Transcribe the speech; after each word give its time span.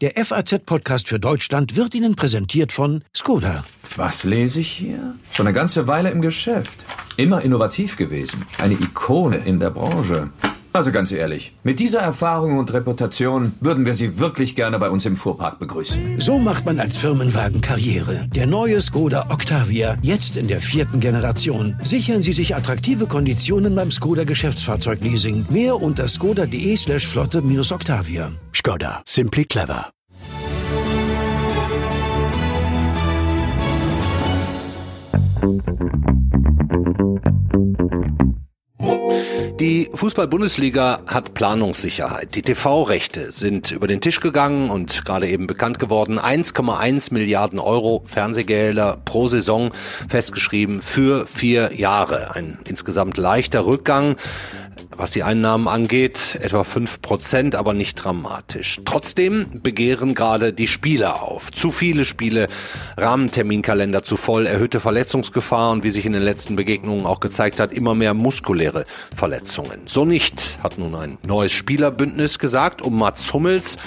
Der 0.00 0.12
FAZ-Podcast 0.12 1.08
für 1.08 1.18
Deutschland 1.18 1.74
wird 1.74 1.92
Ihnen 1.92 2.14
präsentiert 2.14 2.70
von 2.70 3.02
Skoda. 3.12 3.64
Was 3.96 4.22
lese 4.22 4.60
ich 4.60 4.70
hier? 4.70 5.16
Schon 5.32 5.48
eine 5.48 5.52
ganze 5.52 5.88
Weile 5.88 6.10
im 6.10 6.22
Geschäft. 6.22 6.86
Immer 7.16 7.42
innovativ 7.42 7.96
gewesen. 7.96 8.46
Eine 8.58 8.74
Ikone 8.74 9.38
in 9.38 9.58
der 9.58 9.70
Branche. 9.70 10.30
Also 10.72 10.92
ganz 10.92 11.12
ehrlich, 11.12 11.54
mit 11.64 11.78
dieser 11.80 12.00
Erfahrung 12.00 12.58
und 12.58 12.72
Reputation 12.72 13.52
würden 13.60 13.86
wir 13.86 13.94
Sie 13.94 14.18
wirklich 14.18 14.54
gerne 14.54 14.78
bei 14.78 14.90
uns 14.90 15.06
im 15.06 15.16
Fuhrpark 15.16 15.58
begrüßen. 15.58 16.20
So 16.20 16.38
macht 16.38 16.66
man 16.66 16.78
als 16.78 16.96
Firmenwagen 16.96 17.60
Karriere. 17.60 18.28
Der 18.34 18.46
neue 18.46 18.80
Skoda 18.80 19.26
Octavia, 19.30 19.96
jetzt 20.02 20.36
in 20.36 20.46
der 20.46 20.60
vierten 20.60 21.00
Generation. 21.00 21.76
Sichern 21.82 22.22
Sie 22.22 22.32
sich 22.32 22.54
attraktive 22.54 23.06
Konditionen 23.06 23.74
beim 23.74 23.90
Skoda 23.90 24.24
Geschäftsfahrzeugleasing. 24.24 25.46
Mehr 25.48 25.80
unter 25.80 26.06
skoda.de 26.06 26.76
slash 26.76 27.06
flotte 27.06 27.42
minus 27.42 27.72
Octavia. 27.72 28.32
Skoda. 28.52 29.02
Simply 29.06 29.44
clever. 29.44 29.90
Die 39.60 39.90
Fußball-Bundesliga 39.92 41.00
hat 41.08 41.34
Planungssicherheit. 41.34 42.36
Die 42.36 42.42
TV-Rechte 42.42 43.32
sind 43.32 43.72
über 43.72 43.88
den 43.88 44.00
Tisch 44.00 44.20
gegangen 44.20 44.70
und 44.70 45.04
gerade 45.04 45.26
eben 45.26 45.48
bekannt 45.48 45.80
geworden. 45.80 46.20
1,1 46.20 47.12
Milliarden 47.12 47.58
Euro 47.58 48.04
Fernsehgelder 48.06 48.98
pro 49.04 49.26
Saison 49.26 49.72
festgeschrieben 50.08 50.80
für 50.80 51.26
vier 51.26 51.72
Jahre. 51.74 52.36
Ein 52.36 52.60
insgesamt 52.68 53.16
leichter 53.16 53.66
Rückgang 53.66 54.14
was 54.98 55.12
die 55.12 55.22
Einnahmen 55.22 55.68
angeht, 55.68 56.38
etwa 56.40 56.64
fünf 56.64 57.00
Prozent, 57.00 57.54
aber 57.54 57.72
nicht 57.72 57.94
dramatisch. 57.94 58.80
Trotzdem 58.84 59.46
begehren 59.62 60.14
gerade 60.14 60.52
die 60.52 60.66
Spieler 60.66 61.22
auf. 61.22 61.52
Zu 61.52 61.70
viele 61.70 62.04
Spiele, 62.04 62.48
Rahmenterminkalender 62.96 64.02
zu 64.02 64.16
voll, 64.16 64.46
erhöhte 64.46 64.80
Verletzungsgefahr 64.80 65.70
und 65.70 65.84
wie 65.84 65.90
sich 65.90 66.04
in 66.04 66.12
den 66.12 66.22
letzten 66.22 66.56
Begegnungen 66.56 67.06
auch 67.06 67.20
gezeigt 67.20 67.60
hat, 67.60 67.72
immer 67.72 67.94
mehr 67.94 68.12
muskuläre 68.12 68.84
Verletzungen. 69.14 69.47
So 69.86 70.04
nicht, 70.04 70.58
hat 70.62 70.78
nun 70.78 70.94
ein 70.94 71.18
neues 71.26 71.52
Spielerbündnis 71.52 72.38
gesagt, 72.38 72.82
um 72.82 72.98
Mats 72.98 73.32
Hummels 73.32 73.78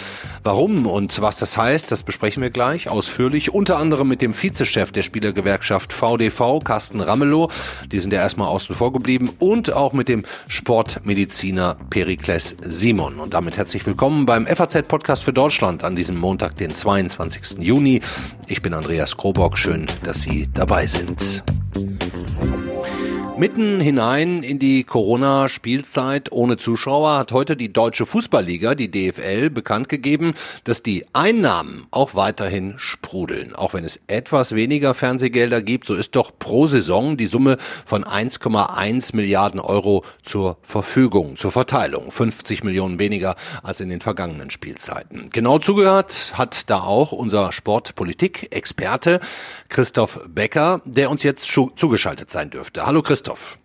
Warum 0.44 0.88
und 0.88 1.22
was 1.22 1.38
das 1.38 1.56
heißt, 1.56 1.92
das 1.92 2.02
besprechen 2.02 2.42
wir 2.42 2.50
gleich 2.50 2.90
ausführlich. 2.90 3.54
Unter 3.54 3.78
anderem 3.78 4.08
mit 4.08 4.24
dem 4.24 4.34
Vizechef 4.34 4.92
der 4.92 5.04
Spielergewerkschaft 5.04 5.94
VDV, 5.94 6.64
Carsten 6.64 7.00
Ramelow. 7.00 7.52
Die 7.92 8.00
sind 8.00 8.12
ja 8.12 8.22
erstmal 8.22 8.48
außen 8.48 8.74
vor 8.74 8.92
geblieben. 8.92 9.30
Und 9.38 9.72
auch 9.72 9.94
mit 9.94 10.08
dem 10.08 10.24
Sportmediziner 10.48 11.78
Perikles 11.92 12.56
Simon. 12.62 13.20
Und 13.20 13.36
damit 13.36 13.58
herzlich 13.58 13.86
willkommen 13.86 14.26
beim 14.26 14.48
FAZ-Podcast 14.48 15.24
für 15.24 15.34
Deutschland 15.34 15.84
an 15.84 15.96
diesem 15.96 16.18
Montag, 16.18 16.58
den 16.58 16.74
22. 16.74 17.60
Juni. 17.60 18.02
Ich 18.48 18.64
bin 18.64 18.74
Andreas 18.74 19.18
Krobock. 19.18 19.60
Schön, 19.60 19.86
dass 20.04 20.24
Sie 20.24 20.50
dabei 20.52 20.88
sind. 20.88 21.44
Mitten 23.42 23.82
hinein 23.82 24.44
in 24.44 24.60
die 24.60 24.84
Corona-Spielzeit 24.84 26.32
ohne 26.32 26.58
Zuschauer 26.58 27.18
hat 27.18 27.32
heute 27.32 27.58
die 27.58 27.74
Deutsche 27.74 28.06
Fußballliga, 28.06 28.76
die 28.76 28.92
DFL, 28.92 29.50
bekannt 29.50 29.90
gegeben, 29.90 30.36
dass 30.64 30.84
die 30.84 31.08
Einnahmen 31.14 31.88
auch 31.90 32.14
weiterhin 32.14 32.76
sprudeln. 32.78 33.56
Auch 33.56 33.74
wenn 33.74 33.84
es 33.84 34.00
etwas 34.06 34.54
weniger 34.54 34.94
Fernsehgelder 34.94 35.64
gibt, 35.64 35.88
so 35.88 35.96
ist 35.96 36.16
doch 36.16 36.32
pro 36.38 36.68
Saison 36.68 37.18
die 37.18 37.26
Summe 37.26 37.58
von 37.84 38.04
1,1 38.04 39.16
Milliarden 39.16 39.60
Euro 39.60 40.04
zur 40.22 40.58
Verfügung, 40.62 41.36
zur 41.36 41.52
Verteilung. 41.52 42.12
50 42.12 42.64
Millionen 42.64 43.00
weniger 43.00 43.36
als 43.64 43.80
in 43.80 43.90
den 43.90 44.02
vergangenen 44.02 44.52
Spielzeiten. 44.52 45.32
Genau 45.32 45.58
zugehört 45.58 46.34
hat 46.36 46.70
da 46.70 46.82
auch 46.82 47.12
unser 47.12 47.52
Sportpolitik-Experte 47.52 49.20
Christoph 49.68 50.20
Becker, 50.30 50.84
der 50.86 51.10
uns 51.10 51.24
jetzt 51.24 51.52
zugeschaltet 51.52 52.30
sein 52.30 52.52
dürfte. 52.52 52.86
Hallo 52.86 53.02
Christoph. 53.02 53.31
Christoph. 53.32 53.60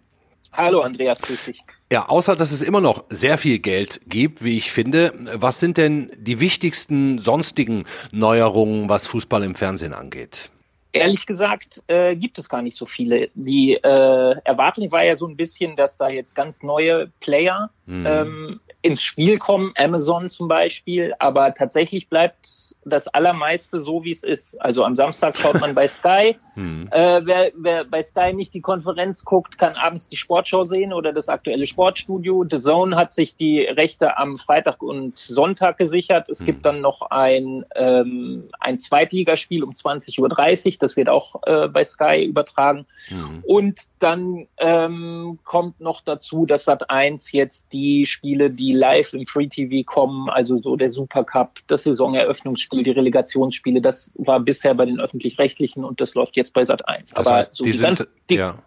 Hallo 0.53 0.81
Andreas, 0.81 1.21
grüß 1.21 1.44
dich. 1.47 1.60
Ja, 1.93 2.09
außer 2.09 2.34
dass 2.34 2.50
es 2.50 2.62
immer 2.62 2.81
noch 2.81 3.04
sehr 3.10 3.37
viel 3.37 3.59
Geld 3.59 4.00
gibt, 4.06 4.43
wie 4.43 4.56
ich 4.56 4.72
finde, 4.72 5.12
was 5.34 5.60
sind 5.60 5.77
denn 5.77 6.10
die 6.16 6.41
wichtigsten 6.41 7.19
sonstigen 7.19 7.84
Neuerungen, 8.10 8.88
was 8.88 9.06
Fußball 9.06 9.43
im 9.43 9.55
Fernsehen 9.55 9.93
angeht? 9.93 10.50
Ehrlich 10.93 11.26
gesagt 11.26 11.82
äh, 11.88 12.16
gibt 12.16 12.38
es 12.38 12.49
gar 12.49 12.62
nicht 12.62 12.76
so 12.76 12.87
viele. 12.87 13.28
Die 13.34 13.75
äh, 13.75 14.34
Erwartung 14.44 14.91
war 14.91 15.05
ja 15.05 15.15
so 15.15 15.26
ein 15.26 15.37
bisschen, 15.37 15.76
dass 15.76 15.99
da 15.99 16.09
jetzt 16.09 16.34
ganz 16.34 16.62
neue 16.62 17.09
Player 17.21 17.71
hm. 17.87 18.06
ähm, 18.06 18.60
ins 18.81 19.03
Spiel 19.03 19.37
kommen, 19.37 19.72
Amazon 19.76 20.31
zum 20.31 20.49
Beispiel, 20.49 21.12
aber 21.19 21.55
tatsächlich 21.55 22.09
bleibt 22.09 22.47
das 22.86 23.08
Allermeiste 23.08 23.80
so, 23.80 24.04
wie 24.04 24.12
es 24.12 24.22
ist. 24.22 24.60
Also 24.62 24.84
am 24.84 24.94
Samstag 24.94 25.36
schaut 25.36 25.60
man 25.60 25.74
bei 25.74 25.88
Sky. 25.88 26.36
Hm. 26.56 26.88
Äh, 26.91 27.20
wer, 27.26 27.52
wer 27.54 27.84
bei 27.84 28.02
Sky 28.02 28.32
nicht 28.32 28.54
die 28.54 28.62
Konferenz 28.62 29.26
guckt, 29.26 29.58
kann 29.58 29.74
abends 29.74 30.08
die 30.08 30.16
Sportschau 30.16 30.64
sehen 30.64 30.94
oder 30.94 31.12
das 31.12 31.28
aktuelle 31.28 31.66
Sportstudio. 31.66 32.46
The 32.48 32.56
Zone 32.56 32.96
hat 32.96 33.12
sich 33.12 33.36
die 33.36 33.60
Rechte 33.60 34.16
am 34.16 34.38
Freitag 34.38 34.82
und 34.82 35.19
Sonntag 35.19 35.76
gesichert. 35.76 36.30
Es 36.30 36.38
hm. 36.38 36.46
gibt 36.46 36.64
dann 36.64 36.80
noch 36.80 37.02
ein, 37.10 37.66
ähm, 37.75 38.48
ein 38.58 38.80
Zweitligaspiel 38.80 39.64
um 39.64 39.72
20.30 39.72 40.19
Uhr. 40.22 40.76
Das 40.80 40.96
wird 40.96 41.10
auch 41.10 41.42
äh, 41.44 41.69
bei 41.69 41.84
Sky 41.84 42.25
übertragen. 42.25 42.86
Hm. 43.08 43.44
Und 43.46 43.80
dann 43.98 44.46
ähm, 44.58 45.38
kommt 45.44 45.80
noch 45.80 46.02
dazu, 46.02 46.44
dass 46.44 46.64
Sat 46.64 46.90
1 46.90 47.32
jetzt 47.32 47.72
die 47.72 48.04
Spiele, 48.04 48.50
die 48.50 48.72
live 48.72 49.14
im 49.14 49.26
Free 49.26 49.46
TV 49.46 49.84
kommen, 49.84 50.28
also 50.28 50.56
so 50.56 50.76
der 50.76 50.90
Supercup, 50.90 51.60
das 51.66 51.84
Saisoneröffnungsspiel, 51.84 52.82
die 52.82 52.90
Relegationsspiele, 52.90 53.80
das 53.80 54.12
war 54.16 54.40
bisher 54.40 54.74
bei 54.74 54.84
den 54.84 55.00
öffentlich-rechtlichen 55.00 55.84
und 55.84 56.00
das 56.00 56.14
läuft 56.14 56.36
jetzt 56.36 56.52
bei 56.52 56.64
Sat 56.64 56.86
1. 56.88 57.10
Das 57.10 57.26
Aber 57.26 57.36
heißt, 57.36 57.54
so 57.54 57.64
die, 57.64 57.70
die, 57.70 57.76
sind, 57.76 57.86
ganz, 57.86 58.08
die, 58.28 58.34
ja. 58.36 58.58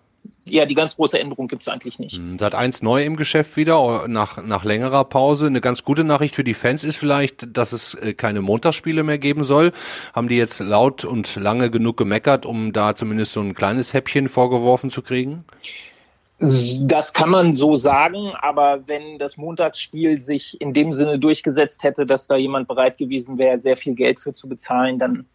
Ja. 0.50 0.66
die 0.66 0.76
ganz 0.76 0.96
große 0.96 1.20
Änderung 1.20 1.48
gibt 1.48 1.62
es 1.64 1.68
eigentlich 1.68 2.00
nicht. 2.00 2.18
Hm, 2.18 2.38
Sat 2.38 2.56
1 2.56 2.82
neu 2.82 3.04
im 3.04 3.16
Geschäft 3.16 3.58
wieder, 3.58 4.08
nach, 4.08 4.44
nach 4.44 4.64
längerer 4.64 5.04
Pause. 5.06 5.48
Eine 5.48 5.62
ganz 5.62 5.84
gute 5.84 6.04
Nachricht 6.04 6.36
für 6.36 6.44
die 6.44 6.54
Fans 6.54 6.84
ist 6.84 6.98
vielleicht, 6.98 7.58
dass 7.58 7.72
es 7.72 7.94
äh, 7.96 8.14
keine 8.14 8.42
Montagsspiele 8.42 9.04
mehr 9.04 9.18
geben 9.18 9.44
soll. 9.44 9.72
Haben 10.14 10.28
die 10.28 10.38
jetzt 10.38 10.60
laut 10.60 11.06
und 11.06 11.36
lange 11.36 11.70
genug 11.70 11.98
gemeckert, 11.98 12.46
um 12.46 12.74
da 12.74 12.96
zumindest 12.96 13.34
so 13.34 13.42
ein 13.42 13.54
kleines 13.54 13.94
Häppchen 13.94 14.30
vorgeworfen 14.30 14.90
zu 14.90 15.02
kriegen? 15.02 15.46
Das 16.40 17.12
kann 17.12 17.30
man 17.30 17.54
so 17.54 17.76
sagen, 17.76 18.32
aber 18.40 18.88
wenn 18.88 19.20
das 19.20 19.36
Montagsspiel 19.36 20.20
sich 20.20 20.60
in 20.62 20.74
dem 20.74 20.94
Sinne 20.94 21.20
durchgesetzt 21.20 21.84
hätte, 21.84 22.06
dass 22.06 22.28
da 22.28 22.38
jemand 22.38 22.70
bereit 22.70 22.98
gewesen 22.98 23.38
wäre, 23.38 23.60
sehr 23.60 23.76
viel 23.76 23.94
Geld 23.94 24.22
für 24.22 24.32
zu 24.32 24.48
bezahlen, 24.48 25.00
dann 25.00 25.26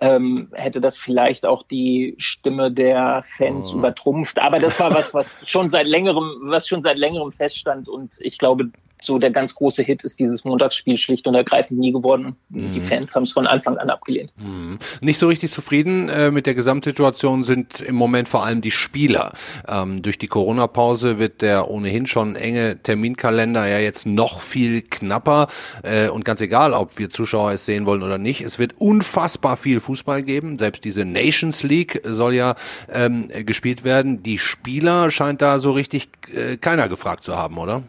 ähm, 0.00 0.48
hätte 0.52 0.80
das 0.80 0.96
vielleicht 0.96 1.46
auch 1.46 1.62
die 1.62 2.14
Stimme 2.18 2.70
der 2.70 3.22
Fans 3.36 3.72
oh. 3.72 3.78
übertrumpft. 3.78 4.38
Aber 4.38 4.58
das 4.58 4.78
war 4.80 4.92
was, 4.94 5.14
was 5.14 5.48
schon 5.48 5.68
seit 5.68 5.86
längerem, 5.86 6.40
was 6.42 6.66
schon 6.66 6.82
seit 6.82 6.98
längerem 6.98 7.32
feststand 7.32 7.88
und 7.88 8.14
ich 8.20 8.38
glaube, 8.38 8.70
so 9.04 9.18
der 9.18 9.30
ganz 9.30 9.54
große 9.54 9.82
Hit 9.82 10.04
ist 10.04 10.18
dieses 10.18 10.44
Montagsspiel 10.44 10.96
schlicht 10.96 11.26
und 11.26 11.34
ergreifend 11.34 11.78
nie 11.78 11.92
geworden. 11.92 12.36
Mhm. 12.50 12.72
Die 12.72 12.80
Fans 12.80 13.14
haben 13.14 13.24
es 13.24 13.32
von 13.32 13.46
Anfang 13.46 13.78
an 13.78 13.90
abgelehnt. 13.90 14.32
Mhm. 14.36 14.78
Nicht 15.00 15.18
so 15.18 15.28
richtig 15.28 15.50
zufrieden 15.50 16.08
äh, 16.08 16.30
mit 16.30 16.46
der 16.46 16.54
Gesamtsituation 16.54 17.44
sind 17.44 17.80
im 17.80 17.94
Moment 17.94 18.28
vor 18.28 18.44
allem 18.44 18.60
die 18.60 18.70
Spieler. 18.70 19.32
Ähm, 19.68 20.02
durch 20.02 20.18
die 20.18 20.28
Corona-Pause 20.28 21.18
wird 21.18 21.42
der 21.42 21.70
ohnehin 21.70 22.06
schon 22.06 22.36
enge 22.36 22.82
Terminkalender 22.82 23.66
ja 23.66 23.78
jetzt 23.78 24.06
noch 24.06 24.40
viel 24.40 24.82
knapper. 24.82 25.48
Äh, 25.82 26.08
und 26.08 26.24
ganz 26.24 26.40
egal, 26.40 26.72
ob 26.72 26.98
wir 26.98 27.10
Zuschauer 27.10 27.52
es 27.52 27.64
sehen 27.64 27.86
wollen 27.86 28.02
oder 28.02 28.18
nicht, 28.18 28.40
es 28.40 28.58
wird 28.58 28.74
unfassbar 28.78 29.56
viel 29.56 29.80
Fußball 29.80 30.22
geben. 30.22 30.58
Selbst 30.58 30.84
diese 30.84 31.04
Nations 31.04 31.62
League 31.62 32.00
soll 32.04 32.34
ja 32.34 32.54
ähm, 32.92 33.28
gespielt 33.44 33.84
werden. 33.84 34.22
Die 34.22 34.38
Spieler 34.38 35.10
scheint 35.10 35.42
da 35.42 35.58
so 35.58 35.72
richtig 35.72 36.08
äh, 36.34 36.56
keiner 36.56 36.88
gefragt 36.88 37.22
zu 37.24 37.36
haben, 37.36 37.58
oder? 37.58 37.82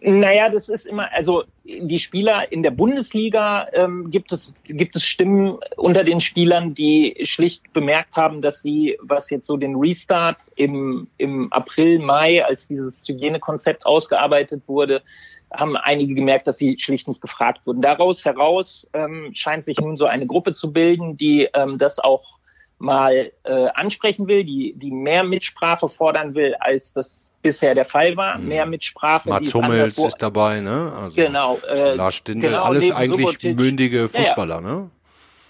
Naja, 0.00 0.50
das 0.50 0.68
ist 0.68 0.86
immer, 0.86 1.10
also 1.12 1.44
die 1.64 1.98
Spieler 1.98 2.52
in 2.52 2.62
der 2.62 2.70
Bundesliga 2.70 3.66
ähm, 3.72 4.10
gibt 4.10 4.30
es 4.30 4.52
gibt 4.64 4.94
es 4.94 5.04
Stimmen 5.04 5.58
unter 5.76 6.04
den 6.04 6.20
Spielern, 6.20 6.74
die 6.74 7.16
schlicht 7.22 7.72
bemerkt 7.72 8.14
haben, 8.14 8.42
dass 8.42 8.60
sie, 8.60 8.98
was 9.00 9.30
jetzt 9.30 9.46
so 9.46 9.56
den 9.56 9.74
Restart 9.74 10.42
im 10.54 11.08
im 11.16 11.50
April 11.50 11.98
Mai, 11.98 12.44
als 12.44 12.68
dieses 12.68 13.08
Hygienekonzept 13.08 13.86
ausgearbeitet 13.86 14.62
wurde, 14.66 15.02
haben 15.50 15.76
einige 15.76 16.14
gemerkt, 16.14 16.46
dass 16.46 16.58
sie 16.58 16.78
schlicht 16.78 17.08
nicht 17.08 17.22
gefragt 17.22 17.66
wurden. 17.66 17.80
Daraus 17.80 18.24
heraus 18.24 18.86
ähm, 18.92 19.30
scheint 19.32 19.64
sich 19.64 19.78
nun 19.78 19.96
so 19.96 20.04
eine 20.04 20.26
Gruppe 20.26 20.52
zu 20.52 20.74
bilden, 20.74 21.16
die 21.16 21.48
ähm, 21.54 21.78
das 21.78 21.98
auch 21.98 22.38
mal 22.78 23.32
äh, 23.44 23.66
ansprechen 23.74 24.28
will, 24.28 24.44
die 24.44 24.74
die 24.76 24.90
mehr 24.90 25.24
Mitsprache 25.24 25.88
fordern 25.88 26.34
will, 26.34 26.54
als 26.60 26.92
das 26.92 27.32
bisher 27.42 27.74
der 27.74 27.84
Fall 27.84 28.16
war. 28.16 28.38
Mhm. 28.38 28.48
Mehr 28.48 28.66
Mitsprache. 28.66 29.28
Mats 29.28 29.54
Hummels 29.54 29.98
ist 29.98 30.18
dabei, 30.18 30.60
ne? 30.60 30.92
Also 31.00 31.16
genau. 31.16 31.58
Äh, 31.68 31.94
Lars 31.94 32.16
Stindl, 32.16 32.48
genau, 32.48 32.64
alles 32.64 32.90
eigentlich 32.90 33.42
mündige 33.54 34.08
Fußballer, 34.08 34.60
ja, 34.60 34.68
ja. 34.68 34.74
ne? 34.74 34.90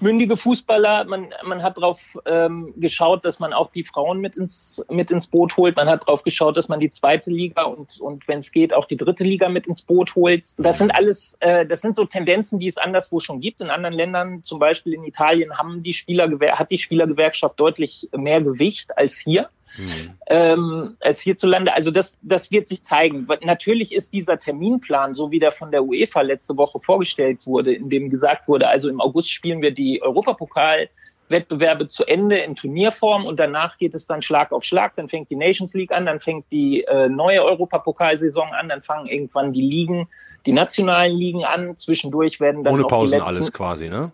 Mündige 0.00 0.36
Fußballer. 0.36 1.04
Man, 1.04 1.32
man 1.44 1.62
hat 1.62 1.76
darauf 1.76 2.00
ähm, 2.26 2.74
geschaut, 2.76 3.24
dass 3.24 3.38
man 3.38 3.52
auch 3.52 3.70
die 3.70 3.84
Frauen 3.84 4.20
mit 4.20 4.36
ins, 4.36 4.84
mit 4.90 5.10
ins 5.10 5.26
Boot 5.26 5.56
holt. 5.56 5.76
Man 5.76 5.88
hat 5.88 6.02
darauf 6.02 6.22
geschaut, 6.22 6.56
dass 6.56 6.68
man 6.68 6.80
die 6.80 6.90
zweite 6.90 7.30
Liga 7.30 7.62
und, 7.62 8.00
und 8.00 8.28
wenn 8.28 8.40
es 8.40 8.52
geht, 8.52 8.74
auch 8.74 8.84
die 8.84 8.96
dritte 8.96 9.24
Liga 9.24 9.48
mit 9.48 9.66
ins 9.66 9.82
Boot 9.82 10.14
holt. 10.14 10.46
Das 10.58 10.78
sind 10.78 10.90
alles, 10.90 11.36
äh, 11.40 11.66
das 11.66 11.80
sind 11.80 11.96
so 11.96 12.04
Tendenzen, 12.04 12.58
die 12.58 12.68
es 12.68 12.76
anderswo 12.76 13.20
schon 13.20 13.40
gibt. 13.40 13.60
In 13.60 13.70
anderen 13.70 13.94
Ländern, 13.94 14.42
zum 14.42 14.58
Beispiel 14.58 14.94
in 14.94 15.04
Italien, 15.04 15.56
haben 15.56 15.82
die 15.82 15.92
Spieler, 15.92 16.28
hat 16.52 16.70
die 16.70 16.78
Spielergewerkschaft 16.78 17.58
deutlich 17.58 18.08
mehr 18.16 18.40
Gewicht 18.40 18.96
als 18.96 19.16
hier 19.16 19.48
mhm. 19.76 20.14
ähm, 20.28 20.96
als 21.00 21.20
hierzulande. 21.20 21.72
Also 21.72 21.90
das, 21.90 22.16
das 22.22 22.50
wird 22.50 22.68
sich 22.68 22.82
zeigen. 22.82 23.26
Natürlich 23.42 23.94
ist 23.94 24.12
dieser 24.12 24.38
Terminplan, 24.38 25.14
so 25.14 25.30
wie 25.30 25.38
der 25.38 25.52
von 25.52 25.70
der 25.70 25.84
UEFA 25.84 26.22
letzte 26.22 26.56
Woche 26.56 26.78
vorgestellt 26.78 27.46
wurde, 27.46 27.74
in 27.74 27.88
dem 27.88 28.10
gesagt 28.10 28.48
wurde, 28.48 28.68
also 28.68 28.88
im 28.88 29.00
August 29.00 29.30
spielen 29.30 29.62
wir 29.62 29.72
die 29.72 30.02
Europapokal 30.02 30.88
Wettbewerbe 31.28 31.88
zu 31.88 32.04
Ende 32.04 32.38
in 32.38 32.54
Turnierform 32.54 33.26
und 33.26 33.38
danach 33.38 33.78
geht 33.78 33.94
es 33.94 34.06
dann 34.06 34.22
Schlag 34.22 34.52
auf 34.52 34.64
Schlag. 34.64 34.94
Dann 34.96 35.08
fängt 35.08 35.30
die 35.30 35.36
Nations 35.36 35.74
League 35.74 35.92
an, 35.92 36.06
dann 36.06 36.20
fängt 36.20 36.46
die 36.50 36.84
äh, 36.84 37.08
neue 37.08 37.42
Europapokalsaison 37.42 38.48
an, 38.52 38.68
dann 38.68 38.82
fangen 38.82 39.06
irgendwann 39.06 39.52
die 39.52 39.62
Ligen, 39.62 40.08
die 40.46 40.52
nationalen 40.52 41.16
Ligen 41.16 41.44
an. 41.44 41.76
Zwischendurch 41.76 42.40
werden 42.40 42.64
dann 42.64 42.74
ohne 42.74 42.84
Pausen 42.84 43.20
alles 43.20 43.52
quasi, 43.52 43.88
ne? 43.88 44.12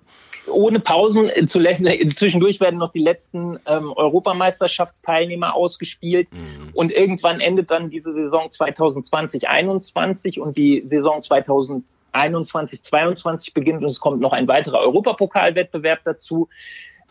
ohne 0.48 0.80
Pausen. 0.80 1.28
Äh, 1.28 1.46
zwischendurch 1.46 2.60
werden 2.60 2.78
noch 2.78 2.92
die 2.92 3.02
letzten 3.02 3.58
ähm, 3.66 3.92
Europameisterschaftsteilnehmer 3.92 5.54
ausgespielt. 5.54 6.32
Mhm. 6.32 6.70
Und 6.74 6.92
irgendwann 6.92 7.40
endet 7.40 7.70
dann 7.70 7.90
diese 7.90 8.12
Saison 8.12 8.48
2020-21 8.48 10.40
und 10.40 10.56
die 10.56 10.82
Saison 10.86 11.22
2021, 11.22 12.82
22 12.82 13.54
beginnt 13.54 13.82
und 13.82 13.90
es 13.90 14.00
kommt 14.00 14.20
noch 14.20 14.32
ein 14.32 14.48
weiterer 14.48 14.80
Europapokalwettbewerb 14.80 16.00
dazu. 16.04 16.48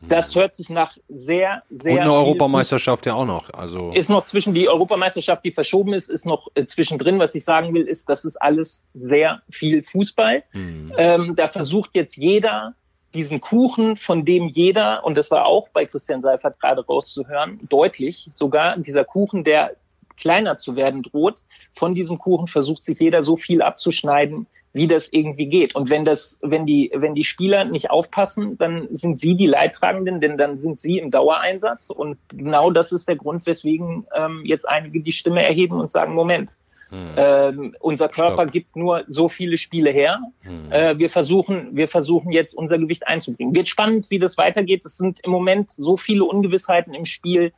Das 0.07 0.35
hört 0.35 0.55
sich 0.55 0.69
nach 0.69 0.97
sehr, 1.07 1.63
sehr. 1.69 1.93
Und 1.93 1.99
eine 1.99 2.13
Europameisterschaft 2.13 3.05
ja 3.05 3.13
auch 3.13 3.25
noch. 3.25 3.53
Also 3.53 3.91
ist 3.93 4.09
noch 4.09 4.25
zwischen 4.25 4.53
die 4.53 4.67
Europameisterschaft, 4.67 5.45
die 5.45 5.51
verschoben 5.51 5.93
ist, 5.93 6.09
ist 6.09 6.25
noch 6.25 6.47
äh, 6.55 6.65
zwischendrin. 6.65 7.19
Was 7.19 7.35
ich 7.35 7.43
sagen 7.43 7.73
will, 7.73 7.83
ist, 7.83 8.09
das 8.09 8.25
ist 8.25 8.35
alles 8.37 8.83
sehr 8.93 9.41
viel 9.49 9.83
Fußball. 9.83 10.43
Mhm. 10.53 10.93
Ähm, 10.97 11.35
da 11.35 11.47
versucht 11.47 11.91
jetzt 11.93 12.17
jeder 12.17 12.73
diesen 13.13 13.41
Kuchen, 13.41 13.95
von 13.95 14.25
dem 14.25 14.47
jeder, 14.47 15.03
und 15.03 15.17
das 15.17 15.31
war 15.31 15.45
auch 15.45 15.67
bei 15.69 15.85
Christian 15.85 16.21
Seifert 16.21 16.59
gerade 16.59 16.85
rauszuhören, 16.85 17.59
deutlich, 17.69 18.29
sogar 18.31 18.77
dieser 18.77 19.03
Kuchen, 19.03 19.43
der 19.43 19.75
kleiner 20.21 20.57
zu 20.57 20.75
werden 20.75 21.03
droht, 21.03 21.43
von 21.73 21.93
diesem 21.95 22.17
Kuchen 22.17 22.47
versucht 22.47 22.85
sich 22.85 22.99
jeder 22.99 23.23
so 23.23 23.35
viel 23.35 23.61
abzuschneiden, 23.61 24.47
wie 24.71 24.87
das 24.87 25.09
irgendwie 25.11 25.47
geht. 25.47 25.75
Und 25.75 25.89
wenn 25.89 26.05
das, 26.05 26.39
wenn 26.41 26.65
die, 26.65 26.91
wenn 26.93 27.15
die 27.15 27.25
Spieler 27.25 27.65
nicht 27.65 27.89
aufpassen, 27.89 28.57
dann 28.57 28.87
sind 28.91 29.19
sie 29.19 29.35
die 29.35 29.47
Leidtragenden, 29.47 30.21
denn 30.21 30.37
dann 30.37 30.59
sind 30.59 30.79
sie 30.79 30.99
im 30.99 31.11
Dauereinsatz. 31.11 31.89
Und 31.89 32.17
genau 32.29 32.71
das 32.71 32.91
ist 32.93 33.09
der 33.09 33.17
Grund, 33.17 33.45
weswegen 33.45 34.05
ähm, 34.15 34.43
jetzt 34.45 34.69
einige 34.69 35.01
die 35.01 35.11
Stimme 35.11 35.43
erheben 35.43 35.79
und 35.79 35.91
sagen, 35.91 36.13
Moment, 36.13 36.55
hm. 36.91 37.13
Ähm, 37.15 37.75
unser 37.79 38.09
Körper 38.09 38.43
Stopp. 38.43 38.51
gibt 38.51 38.75
nur 38.75 39.05
so 39.07 39.29
viele 39.29 39.57
Spiele 39.57 39.91
her. 39.91 40.19
Hm. 40.41 40.71
Äh, 40.71 40.97
wir 40.99 41.09
versuchen, 41.09 41.69
wir 41.71 41.87
versuchen 41.87 42.33
jetzt 42.33 42.53
unser 42.53 42.77
Gewicht 42.77 43.07
einzubringen. 43.07 43.55
Wird 43.55 43.69
spannend, 43.69 44.09
wie 44.09 44.19
das 44.19 44.37
weitergeht. 44.37 44.85
Es 44.85 44.97
sind 44.97 45.21
im 45.23 45.31
Moment 45.31 45.71
so 45.71 45.95
viele 45.95 46.25
Ungewissheiten 46.25 46.93
im 46.93 47.05
Spiel 47.05 47.53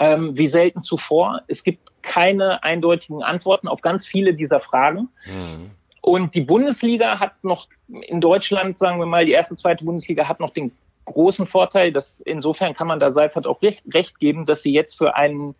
ähm, 0.00 0.36
wie 0.36 0.48
selten 0.48 0.82
zuvor. 0.82 1.42
Es 1.46 1.64
gibt 1.64 1.90
keine 2.02 2.62
eindeutigen 2.62 3.22
Antworten 3.22 3.68
auf 3.68 3.80
ganz 3.80 4.06
viele 4.06 4.34
dieser 4.34 4.60
Fragen. 4.60 5.08
Hm. 5.24 5.70
Und 6.00 6.34
die 6.34 6.42
Bundesliga 6.42 7.18
hat 7.18 7.42
noch 7.42 7.68
in 7.88 8.20
Deutschland, 8.20 8.78
sagen 8.78 8.98
wir 8.98 9.06
mal, 9.06 9.24
die 9.24 9.32
erste, 9.32 9.56
zweite 9.56 9.84
Bundesliga 9.84 10.28
hat 10.28 10.38
noch 10.38 10.50
den 10.50 10.72
großen 11.06 11.46
Vorteil, 11.46 11.92
dass 11.92 12.20
insofern 12.20 12.74
kann 12.74 12.86
man 12.86 13.00
da 13.00 13.10
Seifert 13.10 13.46
auch 13.46 13.62
recht, 13.62 13.82
recht 13.92 14.18
geben, 14.18 14.44
dass 14.44 14.62
sie 14.62 14.72
jetzt 14.72 14.96
für 14.98 15.16
einen 15.16 15.54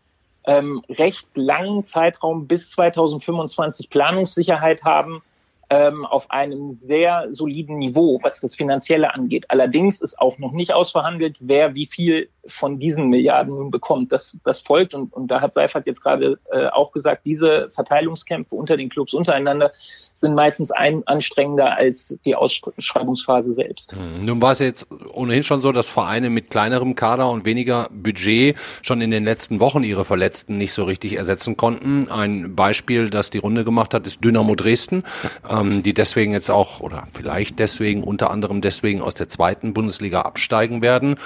ähm, 0.47 0.83
recht 0.89 1.27
langen 1.35 1.85
Zeitraum 1.85 2.47
bis 2.47 2.71
2025 2.73 3.89
Planungssicherheit 3.89 4.85
haben 4.85 5.23
ähm, 5.71 6.05
auf 6.05 6.31
einem 6.31 6.73
sehr 6.75 7.27
soliden 7.31 7.79
Niveau, 7.79 8.19
was 8.23 8.41
das 8.41 8.55
Finanzielle 8.55 9.15
angeht. 9.15 9.47
Allerdings 9.49 10.01
ist 10.01 10.19
auch 10.19 10.39
noch 10.39 10.53
nicht 10.53 10.73
ausverhandelt, 10.73 11.39
wer 11.41 11.75
wie 11.75 11.87
viel 11.87 12.29
von 12.47 12.79
diesen 12.79 13.09
Milliarden 13.09 13.55
nun 13.55 13.71
bekommt. 13.71 14.13
Das, 14.13 14.39
das 14.45 14.61
folgt 14.61 14.95
und, 14.95 15.13
und 15.13 15.29
da 15.29 15.41
hat 15.41 15.55
Seifert 15.55 15.87
jetzt 15.87 16.03
gerade 16.03 16.39
äh, 16.51 16.67
auch 16.67 16.93
gesagt, 16.93 17.25
diese 17.25 17.69
Verteilungskämpfe 17.71 18.55
unter 18.55 18.77
den 18.77 18.89
Clubs 18.89 19.15
untereinander 19.15 19.73
sind 20.15 20.35
meistens 20.35 20.71
ein, 20.71 21.03
anstrengender 21.07 21.77
als 21.77 22.17
die 22.25 22.35
Ausschreibungsphase 22.35 23.53
selbst. 23.53 23.93
Hm. 23.93 24.25
Nun 24.25 24.43
war 24.43 24.53
es 24.53 24.59
jetzt 24.59 24.87
ohnehin 25.13 25.43
schon 25.43 25.61
so, 25.61 25.73
dass 25.73 25.89
Vereine 25.89 26.31
mit 26.31 26.51
kleinerem 26.51 26.95
Kader 26.95 27.31
und 27.31 27.45
weniger 27.45 27.89
Budget 27.91 28.57
schon 28.83 29.01
in 29.01 29.11
den 29.11 29.25
letzten 29.25 29.61
Wochen 29.61 29.83
ihre 29.83 30.05
Verletzten 30.05 30.59
nicht 30.59 30.73
so 30.73 30.85
richtig 30.85 31.17
ersetzen 31.17 31.57
konnten. 31.57 32.11
Ein 32.11 32.55
Beispiel, 32.55 33.11
das 33.11 33.31
die 33.31 33.39
Runde 33.39 33.65
gemacht 33.65 33.95
hat, 33.95 34.07
ist 34.07 34.25
Dynamo 34.25 34.55
Dresden, 34.55 35.05
ähm, 35.55 35.83
die 35.83 35.95
deswegen 35.95 36.33
jetzt 36.33 36.51
auch 36.51 36.81
oder 36.81 37.07
vielleicht 37.13 37.59
deswegen 37.59 38.03
unter 38.03 38.31
anderem 38.31 38.61
deswegen 38.61 39.01
aus 39.01 39.15
der 39.15 39.29
zweiten 39.29 39.75
Bundesliga 39.75 40.23
absteigen 40.23 40.83
werden. 40.83 41.17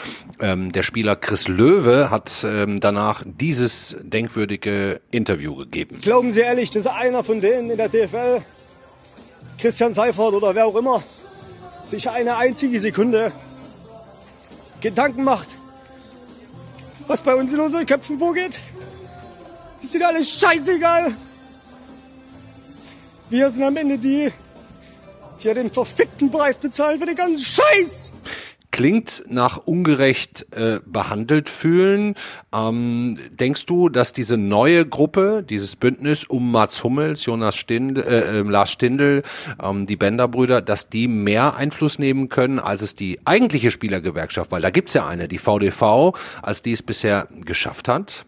Ähm, 0.40 0.72
der 0.72 0.82
Spieler 0.82 1.16
Chris 1.16 1.48
Löwe 1.48 2.10
hat 2.10 2.44
ähm, 2.44 2.80
danach 2.80 3.22
dieses 3.24 3.96
denkwürdige 4.02 5.00
Interview 5.10 5.56
gegeben. 5.56 6.00
Glauben 6.00 6.30
Sie 6.30 6.40
ehrlich, 6.40 6.70
dass 6.70 6.86
einer 6.86 7.24
von 7.24 7.40
denen 7.40 7.70
in 7.70 7.76
der 7.76 7.88
DFL 7.88 8.42
Christian 9.58 9.94
Seifert 9.94 10.34
oder 10.34 10.54
wer 10.54 10.66
auch 10.66 10.76
immer 10.76 11.02
sich 11.84 12.08
eine 12.08 12.36
einzige 12.36 12.78
Sekunde 12.78 13.32
Gedanken 14.80 15.24
macht, 15.24 15.48
was 17.06 17.22
bei 17.22 17.34
uns 17.34 17.52
in 17.52 17.60
unseren 17.60 17.86
Köpfen 17.86 18.18
vorgeht. 18.18 18.60
Ist 19.80 19.94
ihnen 19.94 20.04
alles 20.04 20.38
scheißegal. 20.38 21.14
Wir 23.30 23.50
sind 23.50 23.62
am 23.62 23.76
Ende 23.76 23.98
die, 23.98 24.30
die 25.40 25.46
ja 25.46 25.54
den 25.54 25.70
verfickten 25.70 26.30
Preis 26.30 26.58
bezahlen 26.58 26.98
für 26.98 27.06
den 27.06 27.16
ganzen 27.16 27.44
Scheiß 27.44 28.12
klingt 28.70 29.24
nach 29.28 29.56
ungerecht 29.56 30.46
äh, 30.52 30.78
behandelt 30.86 31.48
fühlen. 31.48 32.14
Ähm, 32.54 33.18
denkst 33.30 33.66
du, 33.66 33.88
dass 33.88 34.12
diese 34.12 34.36
neue 34.36 34.86
Gruppe, 34.86 35.42
dieses 35.42 35.74
Bündnis 35.74 36.24
um 36.24 36.52
Mats 36.52 36.84
Hummels, 36.84 37.24
Jonas 37.24 37.56
Stindl, 37.56 38.00
äh, 38.02 38.38
äh, 38.38 38.42
Lars 38.42 38.70
Stindl, 38.70 39.24
ähm, 39.60 39.86
die 39.86 39.96
Bender-Brüder, 39.96 40.60
dass 40.60 40.88
die 40.88 41.08
mehr 41.08 41.56
Einfluss 41.56 41.98
nehmen 41.98 42.28
können, 42.28 42.60
als 42.60 42.82
es 42.82 42.94
die 42.94 43.18
eigentliche 43.24 43.72
Spielergewerkschaft, 43.72 44.52
weil 44.52 44.62
da 44.62 44.70
gibt's 44.70 44.94
ja 44.94 45.08
eine, 45.08 45.26
die 45.26 45.38
VDV, 45.38 46.12
als 46.42 46.62
die 46.62 46.72
es 46.72 46.82
bisher 46.82 47.26
geschafft 47.44 47.88
hat? 47.88 48.26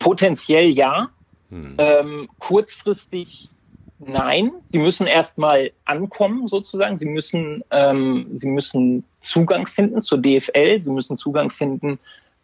Potenziell 0.00 0.70
ja. 0.70 1.10
Hm. 1.50 1.76
Ähm, 1.78 2.28
kurzfristig 2.40 3.50
Nein, 4.06 4.52
sie 4.66 4.78
müssen 4.78 5.06
erstmal 5.06 5.70
ankommen 5.84 6.48
sozusagen. 6.48 6.98
Sie 6.98 7.06
müssen, 7.06 7.62
ähm, 7.70 8.28
sie 8.34 8.48
müssen 8.48 9.04
Zugang 9.20 9.66
finden 9.66 10.02
zur 10.02 10.18
DFL. 10.18 10.80
Sie 10.80 10.90
müssen 10.90 11.16
Zugang 11.16 11.50
finden 11.50 11.98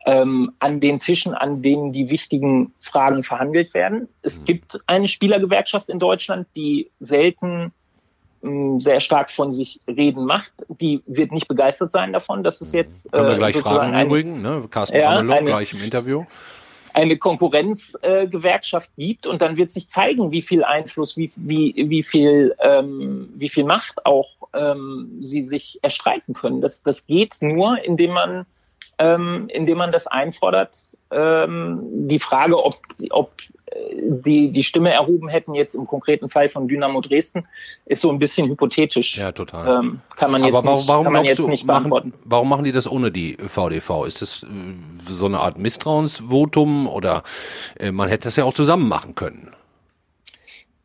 ähm, 0.07 0.53
an 0.59 0.81
den 0.81 0.99
Tischen, 0.99 1.35
an 1.35 1.63
denen 1.63 1.93
die 1.93 2.11
wichtigen 2.11 2.73
Fragen 2.81 3.23
verhandelt 3.23 3.75
werden. 3.75 4.09
Es 4.23 4.41
mhm. 4.41 4.45
gibt 4.47 4.81
eine 4.87 5.09
Spielergewerkschaft 5.09 5.89
in 5.89 5.99
Deutschland, 5.99 6.47
die 6.57 6.91
selten 7.01 7.73
ähm, 8.43 8.81
sehr 8.81 9.01
stark 9.01 9.31
von 9.31 9.53
sich 9.53 9.81
reden 9.87 10.25
macht. 10.25 10.53
Die 10.69 11.03
wird 11.07 11.33
nicht 11.33 11.49
begeistert 11.49 11.93
sein 11.93 12.13
davon, 12.13 12.43
dass 12.43 12.61
es 12.61 12.73
mhm. 12.73 12.79
jetzt. 12.79 13.13
Können 13.13 13.27
wir 13.27 13.35
äh, 13.35 13.39
gleich 13.39 13.57
fragen 13.59 13.95
im 13.95 14.07
Übrigen, 14.07 14.43
ne? 14.43 14.65
Carsten 14.71 14.97
ja, 14.97 15.15
Ramelow 15.15 15.45
gleich 15.45 15.73
im 15.75 15.83
Interview 15.83 16.25
eine 16.95 17.17
Konkurrenzgewerkschaft 17.17 18.91
äh, 18.97 19.03
gibt 19.03 19.27
und 19.27 19.43
dann 19.43 19.57
wird 19.57 19.73
sich 19.73 19.89
zeigen, 19.89 20.31
wie 20.33 20.43
viel 20.43 20.65
Einfluss, 20.65 21.17
wie, 21.17 21.31
wie, 21.37 21.75
wie 21.77 22.03
viel, 22.03 22.55
ähm, 22.61 23.29
wie 23.35 23.49
viel 23.49 23.65
Macht 23.65 24.05
auch 24.07 24.29
ähm, 24.55 25.19
sie 25.21 25.45
sich 25.45 25.79
erstreiten 25.83 26.35
können. 26.35 26.61
Das, 26.61 26.83
das 26.83 27.07
geht 27.07 27.37
nur, 27.41 27.83
indem 27.85 28.13
man, 28.13 28.47
ähm, 28.99 29.49
indem 29.49 29.79
man 29.79 29.93
das 29.93 30.07
einfordert. 30.07 30.77
Ähm, 31.11 31.81
die 32.09 32.19
Frage, 32.19 32.63
ob, 32.63 32.77
ob 33.11 33.33
die 34.03 34.51
die 34.51 34.63
Stimme 34.63 34.93
erhoben 34.93 35.29
hätten, 35.29 35.55
jetzt 35.55 35.75
im 35.75 35.87
konkreten 35.87 36.29
Fall 36.29 36.49
von 36.49 36.67
Dynamo 36.67 37.01
Dresden, 37.01 37.47
ist 37.87 38.03
so 38.03 38.11
ein 38.11 38.19
bisschen 38.19 38.49
hypothetisch. 38.49 39.17
Ja, 39.17 39.33
total. 39.33 39.85
Ähm, 39.85 40.01
kann 40.17 40.31
man 40.31 40.43
jetzt 40.43 40.55
Aber 40.55 40.67
warum, 40.67 40.79
nicht, 40.79 40.89
warum 40.89 41.05
kann 41.05 41.13
man 41.13 41.25
jetzt 41.25 41.39
du, 41.39 41.49
nicht 41.49 41.67
machen, 41.67 42.13
Warum 42.25 42.49
machen 42.49 42.65
die 42.65 42.73
das 42.73 42.91
ohne 42.91 43.11
die 43.11 43.35
VDV? 43.35 44.07
Ist 44.07 44.23
das 44.23 44.43
äh, 44.43 44.47
so 45.09 45.27
eine 45.27 45.39
Art 45.39 45.59
Misstrauensvotum 45.59 46.89
oder 46.89 47.23
äh, 47.79 47.93
man 47.93 48.09
hätte 48.09 48.25
das 48.25 48.37
ja 48.37 48.45
auch 48.45 48.55
zusammen 48.55 48.89
machen 48.89 49.15
können? 49.15 49.53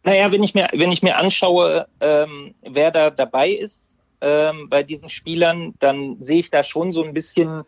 Naja, 0.03 0.31
wenn 0.31 0.43
ich 0.43 0.53
mir, 0.53 0.69
wenn 0.73 0.91
ich 0.91 1.01
mir 1.01 1.17
anschaue, 1.17 1.87
ähm, 1.99 2.53
wer 2.61 2.91
da 2.91 3.09
dabei 3.09 3.49
ist 3.49 3.97
ähm, 4.21 4.69
bei 4.69 4.83
diesen 4.83 5.09
Spielern, 5.09 5.73
dann 5.79 6.21
sehe 6.21 6.37
ich 6.37 6.51
da 6.51 6.61
schon 6.61 6.91
so 6.91 7.03
ein 7.03 7.13
bisschen 7.13 7.63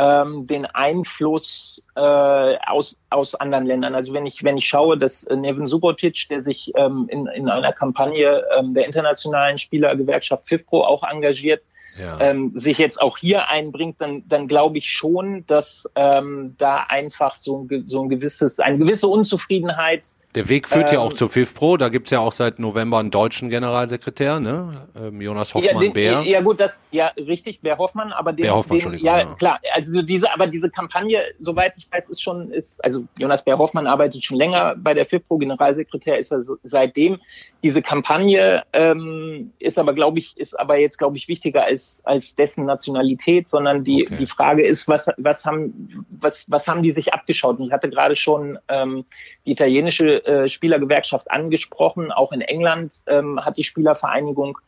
ähm, 0.00 0.46
den 0.46 0.64
Einfluss 0.64 1.84
äh, 1.94 2.00
aus, 2.00 2.96
aus 3.10 3.34
anderen 3.34 3.66
Ländern. 3.66 3.94
Also 3.94 4.14
wenn 4.14 4.24
ich, 4.24 4.42
wenn 4.42 4.56
ich 4.56 4.66
schaue, 4.66 4.96
dass 4.96 5.24
äh, 5.24 5.36
Nevin 5.36 5.66
Subotic, 5.66 6.26
der 6.30 6.42
sich 6.42 6.72
ähm, 6.74 7.06
in, 7.10 7.26
in 7.26 7.50
einer 7.50 7.72
Kampagne 7.72 8.42
ähm, 8.56 8.72
der 8.72 8.86
internationalen 8.86 9.58
Spielergewerkschaft 9.58 10.48
FIFPro 10.48 10.84
auch 10.84 11.02
engagiert, 11.02 11.62
ja. 11.98 12.18
ähm, 12.18 12.52
sich 12.54 12.78
jetzt 12.78 13.00
auch 13.00 13.18
hier 13.18 13.48
einbringt, 13.48 14.00
dann, 14.00 14.22
dann 14.26 14.48
glaube 14.48 14.78
ich 14.78 14.90
schon, 14.90 15.44
dass 15.46 15.84
ähm, 15.96 16.54
da 16.56 16.86
einfach 16.88 17.36
so 17.36 17.66
ein, 17.70 17.86
so 17.86 18.02
ein 18.02 18.08
gewisses, 18.08 18.58
eine 18.58 18.78
gewisse 18.78 19.06
Unzufriedenheit 19.06 20.04
der 20.36 20.48
Weg 20.48 20.68
führt 20.68 20.90
ähm, 20.90 20.94
ja 20.94 21.00
auch 21.00 21.12
zur 21.12 21.28
FIFPro. 21.28 21.76
Da 21.76 21.88
gibt's 21.88 22.10
ja 22.10 22.20
auch 22.20 22.30
seit 22.30 22.60
November 22.60 22.98
einen 22.98 23.10
deutschen 23.10 23.50
Generalsekretär, 23.50 24.38
ne? 24.38 24.86
Ähm, 24.96 25.20
Jonas 25.20 25.54
Hoffmann-Bär. 25.54 26.12
Ja, 26.12 26.22
ja, 26.22 26.40
gut, 26.40 26.60
das, 26.60 26.78
ja, 26.92 27.08
richtig, 27.16 27.60
Bär 27.60 27.78
Hoffmann, 27.78 28.12
aber 28.12 28.32
den, 28.32 28.44
Bär 28.44 28.54
Hoffmann, 28.54 28.78
den 28.78 29.04
ja, 29.04 29.18
ja, 29.18 29.34
klar, 29.34 29.58
also 29.72 30.02
diese, 30.02 30.32
aber 30.32 30.46
diese 30.46 30.70
Kampagne, 30.70 31.20
soweit 31.40 31.76
ich 31.76 31.90
weiß, 31.90 32.08
ist 32.10 32.22
schon, 32.22 32.52
ist, 32.52 32.82
also 32.84 33.04
Jonas 33.18 33.44
Bär 33.44 33.58
Hoffmann 33.58 33.88
arbeitet 33.88 34.22
schon 34.22 34.36
länger 34.36 34.76
bei 34.76 34.94
der 34.94 35.04
FIFPro, 35.04 35.38
Generalsekretär 35.38 36.18
ist 36.18 36.30
er 36.30 36.42
so, 36.42 36.56
seitdem. 36.62 37.18
Diese 37.64 37.82
Kampagne 37.82 38.62
ähm, 38.72 39.52
ist 39.58 39.78
aber, 39.80 39.94
glaube 39.94 40.20
ich, 40.20 40.36
ist 40.36 40.58
aber 40.58 40.78
jetzt, 40.78 40.98
glaube 40.98 41.16
ich, 41.16 41.26
wichtiger 41.26 41.64
als, 41.64 42.02
als 42.04 42.36
dessen 42.36 42.66
Nationalität, 42.66 43.48
sondern 43.48 43.82
die, 43.82 44.06
okay. 44.06 44.16
die 44.16 44.26
Frage 44.26 44.64
ist, 44.64 44.86
was, 44.86 45.08
was 45.16 45.44
haben, 45.44 46.06
was, 46.08 46.44
was 46.48 46.68
haben 46.68 46.84
die 46.84 46.92
sich 46.92 47.12
abgeschaut? 47.12 47.58
Und 47.58 47.66
ich 47.66 47.72
hatte 47.72 47.90
gerade 47.90 48.14
schon 48.14 48.58
ähm, 48.68 49.04
die 49.44 49.52
italienische 49.52 50.19
äh, 50.24 50.48
Spielergewerkschaft 50.48 51.30
angesprochen. 51.30 52.12
Auch 52.12 52.32
in 52.32 52.40
England 52.40 52.94
ähm, 53.06 53.44
hat 53.44 53.56
die 53.56 53.64
Spielervereinigung 53.64 54.58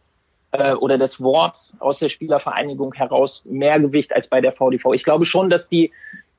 äh, 0.53 0.75
oder 0.75 0.99
das 0.99 1.21
Wort 1.21 1.59
aus 1.79 1.99
der 1.99 2.09
Spielervereinigung 2.09 2.95
heraus 2.95 3.45
mehr 3.47 3.81
Gewicht 3.81 4.15
als 4.15 4.29
bei 4.29 4.41
der 4.41 4.53
VDV. 4.53 4.93
Ich 4.93 5.05
glaube 5.05 5.25
schon, 5.25 5.51
dass 5.51 5.69
die 5.69 5.93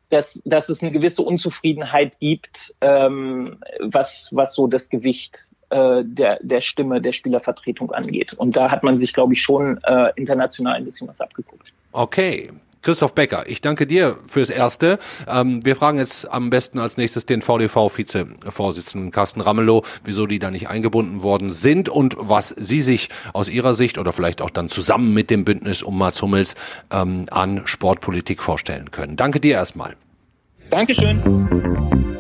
dass, 0.09 0.39
dass 0.45 0.69
es 0.69 0.83
eine 0.83 0.91
gewisse 0.91 1.23
Unzufriedenheit 1.23 2.19
gibt, 2.19 2.75
ähm, 2.81 3.57
was, 3.79 4.29
was 4.31 4.53
so 4.53 4.67
das 4.67 4.89
Gewicht 4.89 5.47
äh, 5.71 6.03
der, 6.05 6.37
der 6.43 6.61
Stimme 6.61 7.01
der 7.01 7.13
Spielervertretung 7.13 7.91
angeht. 7.91 8.33
Und 8.33 8.55
da 8.55 8.69
hat 8.69 8.83
man 8.83 8.99
sich, 8.99 9.11
glaube 9.11 9.33
ich, 9.33 9.41
schon 9.41 9.79
äh, 9.83 10.11
international 10.15 10.75
ein 10.75 10.85
bisschen 10.85 11.07
was 11.07 11.19
abgeguckt. 11.19 11.73
Okay, 11.93 12.51
Christoph 12.83 13.13
Becker, 13.13 13.45
ich 13.47 13.61
danke 13.61 13.87
dir 13.87 14.17
fürs 14.27 14.49
Erste. 14.49 14.99
Ähm, 15.27 15.65
wir 15.65 15.75
fragen 15.75 15.97
jetzt 15.97 16.29
am 16.29 16.49
besten 16.49 16.79
als 16.79 16.97
nächstes 16.97 17.25
den 17.25 17.41
VDV-Vize-Vorsitzenden 17.41 19.11
Carsten 19.11 19.41
Ramelow, 19.41 19.83
wieso 20.03 20.27
die 20.27 20.37
da 20.37 20.51
nicht 20.51 20.67
eingebunden 20.67 21.23
worden 21.23 21.53
sind 21.53 21.89
und 21.89 22.15
was 22.19 22.49
Sie 22.49 22.81
sich 22.81 23.09
aus 23.31 23.49
Ihrer 23.49 23.73
Sicht 23.73 23.97
oder 23.97 24.11
vielleicht 24.11 24.41
auch 24.41 24.49
dann 24.49 24.69
zusammen 24.69 25.13
mit 25.13 25.29
dem 25.29 25.45
Bündnis 25.45 25.81
um 25.81 25.97
Mats 25.97 26.21
Hummels 26.21 26.55
ähm, 26.91 27.25
an 27.31 27.61
Sportpolitik 27.65 28.43
vorstellen 28.43 28.91
können. 28.91 29.15
Danke 29.15 29.39
dir 29.39 29.53
erstmal. 29.53 29.95
Dankeschön. 30.69 32.12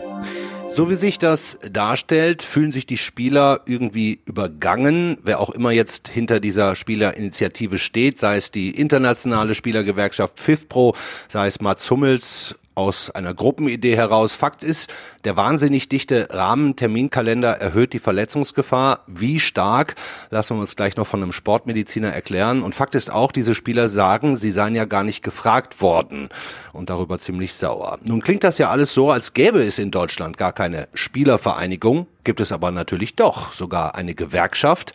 So 0.75 0.89
wie 0.89 0.95
sich 0.95 1.19
das 1.19 1.59
darstellt, 1.71 2.41
fühlen 2.41 2.71
sich 2.71 2.87
die 2.87 2.97
Spieler 2.97 3.61
irgendwie 3.67 4.21
übergangen, 4.25 5.19
wer 5.21 5.39
auch 5.39 5.51
immer 5.51 5.69
jetzt 5.69 6.07
hinter 6.07 6.39
dieser 6.39 6.75
Spielerinitiative 6.75 7.77
steht, 7.77 8.17
sei 8.17 8.37
es 8.37 8.49
die 8.49 8.71
internationale 8.71 9.53
Spielergewerkschaft 9.53 10.39
FIFPro, 10.39 10.95
sei 11.27 11.45
es 11.45 11.61
Mats 11.61 11.91
Hummels 11.91 12.55
aus 12.75 13.09
einer 13.11 13.33
Gruppenidee 13.33 13.95
heraus. 13.95 14.33
Fakt 14.33 14.63
ist, 14.63 14.89
der 15.23 15.37
wahnsinnig 15.37 15.89
dichte 15.89 16.27
Rahmenterminkalender 16.31 17.61
erhöht 17.61 17.93
die 17.93 17.99
Verletzungsgefahr. 17.99 19.01
Wie 19.07 19.39
stark, 19.39 19.95
lassen 20.29 20.55
wir 20.55 20.61
uns 20.61 20.75
gleich 20.75 20.95
noch 20.95 21.07
von 21.07 21.21
einem 21.21 21.31
Sportmediziner 21.31 22.09
erklären. 22.09 22.63
Und 22.63 22.75
Fakt 22.75 22.95
ist 22.95 23.11
auch, 23.11 23.31
diese 23.31 23.55
Spieler 23.55 23.89
sagen, 23.89 24.35
sie 24.35 24.51
seien 24.51 24.75
ja 24.75 24.85
gar 24.85 25.03
nicht 25.03 25.23
gefragt 25.23 25.81
worden 25.81 26.29
und 26.71 26.89
darüber 26.89 27.19
ziemlich 27.19 27.53
sauer. 27.53 27.99
Nun 28.03 28.21
klingt 28.21 28.43
das 28.43 28.57
ja 28.57 28.69
alles 28.69 28.93
so, 28.93 29.11
als 29.11 29.33
gäbe 29.33 29.59
es 29.59 29.79
in 29.79 29.91
Deutschland 29.91 30.37
gar 30.37 30.53
keine 30.53 30.87
Spielervereinigung, 30.93 32.07
gibt 32.23 32.39
es 32.39 32.51
aber 32.51 32.71
natürlich 32.71 33.15
doch 33.15 33.53
sogar 33.53 33.95
eine 33.95 34.13
Gewerkschaft 34.15 34.93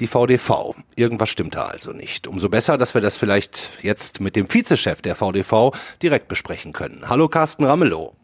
die 0.00 0.06
VDV. 0.06 0.74
Irgendwas 0.94 1.30
stimmt 1.30 1.54
da 1.54 1.66
also 1.66 1.92
nicht. 1.92 2.26
Umso 2.26 2.48
besser, 2.48 2.76
dass 2.76 2.94
wir 2.94 3.00
das 3.00 3.16
vielleicht 3.16 3.70
jetzt 3.82 4.20
mit 4.20 4.36
dem 4.36 4.52
Vizechef 4.52 5.02
der 5.02 5.14
VDV 5.14 5.72
direkt 6.02 6.28
besprechen 6.28 6.72
können. 6.72 7.04
Hallo 7.08 7.28
Carsten 7.28 7.64
Ramelow. 7.64 8.14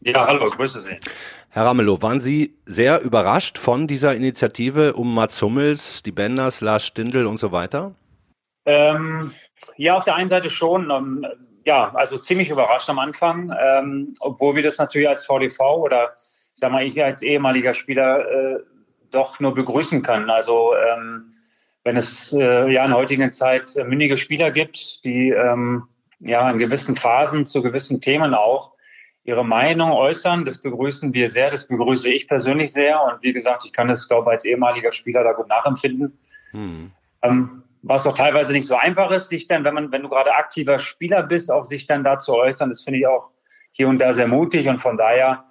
Ja, 0.00 0.26
hallo, 0.26 0.46
grüße 0.46 0.80
Sie. 0.80 0.98
Herr 1.50 1.66
Ramelow, 1.66 2.00
waren 2.00 2.20
Sie 2.20 2.56
sehr 2.64 3.02
überrascht 3.02 3.58
von 3.58 3.86
dieser 3.86 4.14
Initiative 4.14 4.94
um 4.94 5.14
Mats 5.14 5.42
Hummels, 5.42 6.02
die 6.02 6.12
Benders, 6.12 6.60
Lars 6.60 6.86
Stindl 6.86 7.26
und 7.26 7.38
so 7.38 7.52
weiter? 7.52 7.94
Ähm, 8.64 9.32
ja, 9.76 9.96
auf 9.96 10.04
der 10.04 10.14
einen 10.14 10.30
Seite 10.30 10.48
schon. 10.48 10.90
Ähm, 10.90 11.26
ja, 11.64 11.92
also 11.94 12.16
ziemlich 12.16 12.48
überrascht 12.48 12.88
am 12.88 12.98
Anfang, 12.98 13.52
ähm, 13.60 14.14
obwohl 14.20 14.54
wir 14.56 14.62
das 14.62 14.78
natürlich 14.78 15.08
als 15.08 15.26
VDV 15.26 15.60
oder 15.60 16.14
sag 16.60 16.72
mal 16.72 16.86
ich 16.86 17.02
als 17.02 17.22
ehemaliger 17.22 17.74
Spieler 17.74 18.30
äh, 18.30 18.58
doch 19.10 19.40
nur 19.40 19.54
begrüßen 19.54 20.02
kann. 20.02 20.30
Also 20.30 20.72
ähm, 20.76 21.32
wenn 21.84 21.96
es 21.96 22.32
äh, 22.32 22.70
ja 22.70 22.84
in 22.84 22.94
heutigen 22.94 23.32
Zeit 23.32 23.74
äh, 23.76 23.84
mündige 23.84 24.16
Spieler 24.16 24.50
gibt, 24.50 25.04
die 25.04 25.30
ähm, 25.30 25.88
ja 26.20 26.48
in 26.50 26.58
gewissen 26.58 26.96
Phasen 26.96 27.46
zu 27.46 27.62
gewissen 27.62 28.00
Themen 28.00 28.34
auch 28.34 28.72
ihre 29.24 29.44
Meinung 29.44 29.92
äußern, 29.92 30.44
das 30.44 30.58
begrüßen 30.58 31.12
wir 31.12 31.30
sehr, 31.30 31.50
das 31.50 31.66
begrüße 31.66 32.10
ich 32.10 32.28
persönlich 32.28 32.72
sehr. 32.72 33.02
Und 33.02 33.22
wie 33.22 33.32
gesagt, 33.32 33.64
ich 33.64 33.72
kann 33.72 33.88
das, 33.88 34.08
glaube 34.08 34.30
ich, 34.30 34.34
als 34.34 34.44
ehemaliger 34.44 34.92
Spieler 34.92 35.24
da 35.24 35.32
gut 35.32 35.48
nachempfinden. 35.48 36.18
Hm. 36.52 36.90
Ähm, 37.22 37.62
was 37.82 38.06
auch 38.06 38.14
teilweise 38.14 38.52
nicht 38.52 38.66
so 38.66 38.76
einfach 38.76 39.10
ist, 39.10 39.28
sich 39.28 39.46
dann, 39.46 39.64
wenn 39.64 39.74
man, 39.74 39.92
wenn 39.92 40.02
du 40.02 40.08
gerade 40.08 40.34
aktiver 40.34 40.78
Spieler 40.78 41.22
bist, 41.22 41.50
auch 41.50 41.64
sich 41.64 41.86
dann 41.86 42.04
da 42.04 42.18
zu 42.18 42.34
äußern, 42.34 42.68
das 42.68 42.82
finde 42.82 42.98
ich 42.98 43.06
auch 43.06 43.30
hier 43.72 43.88
und 43.88 43.98
da 43.98 44.12
sehr 44.12 44.26
mutig 44.26 44.68
und 44.68 44.78
von 44.78 44.96
daher 44.96 45.44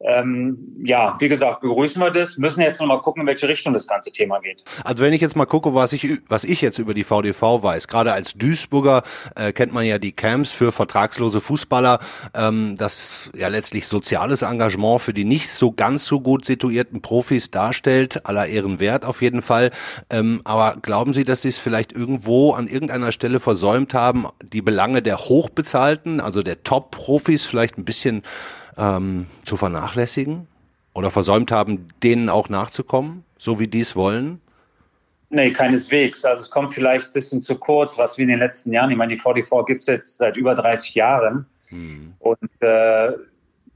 ähm, 0.00 0.76
ja, 0.84 1.16
wie 1.18 1.28
gesagt, 1.28 1.60
begrüßen 1.60 2.00
wir 2.00 2.12
das, 2.12 2.38
müssen 2.38 2.60
jetzt 2.60 2.80
noch 2.80 2.86
mal 2.86 3.00
gucken, 3.00 3.22
in 3.22 3.26
welche 3.26 3.48
Richtung 3.48 3.72
das 3.72 3.88
ganze 3.88 4.12
Thema 4.12 4.38
geht. 4.38 4.64
Also 4.84 5.02
wenn 5.02 5.12
ich 5.12 5.20
jetzt 5.20 5.34
mal 5.34 5.44
gucke, 5.44 5.74
was 5.74 5.92
ich, 5.92 6.18
was 6.28 6.44
ich 6.44 6.60
jetzt 6.60 6.78
über 6.78 6.94
die 6.94 7.02
VDV 7.02 7.64
weiß, 7.64 7.88
gerade 7.88 8.12
als 8.12 8.34
Duisburger 8.34 9.02
äh, 9.34 9.52
kennt 9.52 9.72
man 9.72 9.84
ja 9.84 9.98
die 9.98 10.12
Camps 10.12 10.52
für 10.52 10.70
vertragslose 10.70 11.40
Fußballer, 11.40 11.98
ähm, 12.34 12.76
das 12.78 13.30
ja 13.36 13.48
letztlich 13.48 13.88
soziales 13.88 14.42
Engagement 14.42 15.00
für 15.00 15.12
die 15.12 15.24
nicht 15.24 15.48
so 15.48 15.72
ganz 15.72 16.04
so 16.04 16.20
gut 16.20 16.44
situierten 16.44 17.02
Profis 17.02 17.50
darstellt, 17.50 18.24
aller 18.24 18.46
Ehren 18.46 18.78
wert 18.78 19.04
auf 19.04 19.20
jeden 19.20 19.42
Fall. 19.42 19.72
Ähm, 20.10 20.42
aber 20.44 20.76
glauben 20.80 21.12
Sie, 21.12 21.24
dass 21.24 21.42
Sie 21.42 21.48
es 21.48 21.58
vielleicht 21.58 21.92
irgendwo 21.92 22.52
an 22.52 22.68
irgendeiner 22.68 23.10
Stelle 23.10 23.40
versäumt 23.40 23.94
haben, 23.94 24.26
die 24.44 24.62
Belange 24.62 25.02
der 25.02 25.18
Hochbezahlten, 25.18 26.20
also 26.20 26.44
der 26.44 26.62
Top-Profis 26.62 27.44
vielleicht 27.44 27.78
ein 27.78 27.84
bisschen 27.84 28.22
ähm, 28.78 29.26
zu 29.44 29.56
vernachlässigen 29.56 30.46
oder 30.94 31.10
versäumt 31.10 31.50
haben, 31.50 31.88
denen 32.02 32.28
auch 32.28 32.48
nachzukommen, 32.48 33.24
so 33.36 33.60
wie 33.60 33.68
die 33.68 33.80
es 33.80 33.96
wollen? 33.96 34.40
Nee, 35.30 35.50
keineswegs. 35.50 36.24
Also 36.24 36.42
es 36.42 36.50
kommt 36.50 36.72
vielleicht 36.72 37.08
ein 37.08 37.12
bisschen 37.12 37.42
zu 37.42 37.56
kurz, 37.56 37.98
was 37.98 38.16
wir 38.16 38.22
in 38.22 38.30
den 38.30 38.38
letzten 38.38 38.72
Jahren, 38.72 38.90
ich 38.90 38.96
meine, 38.96 39.14
die 39.14 39.20
VDV 39.20 39.64
gibt 39.66 39.82
es 39.82 39.86
jetzt 39.86 40.16
seit 40.16 40.36
über 40.36 40.54
30 40.54 40.94
Jahren 40.94 41.46
hm. 41.68 42.14
und 42.18 42.50
äh, 42.60 43.12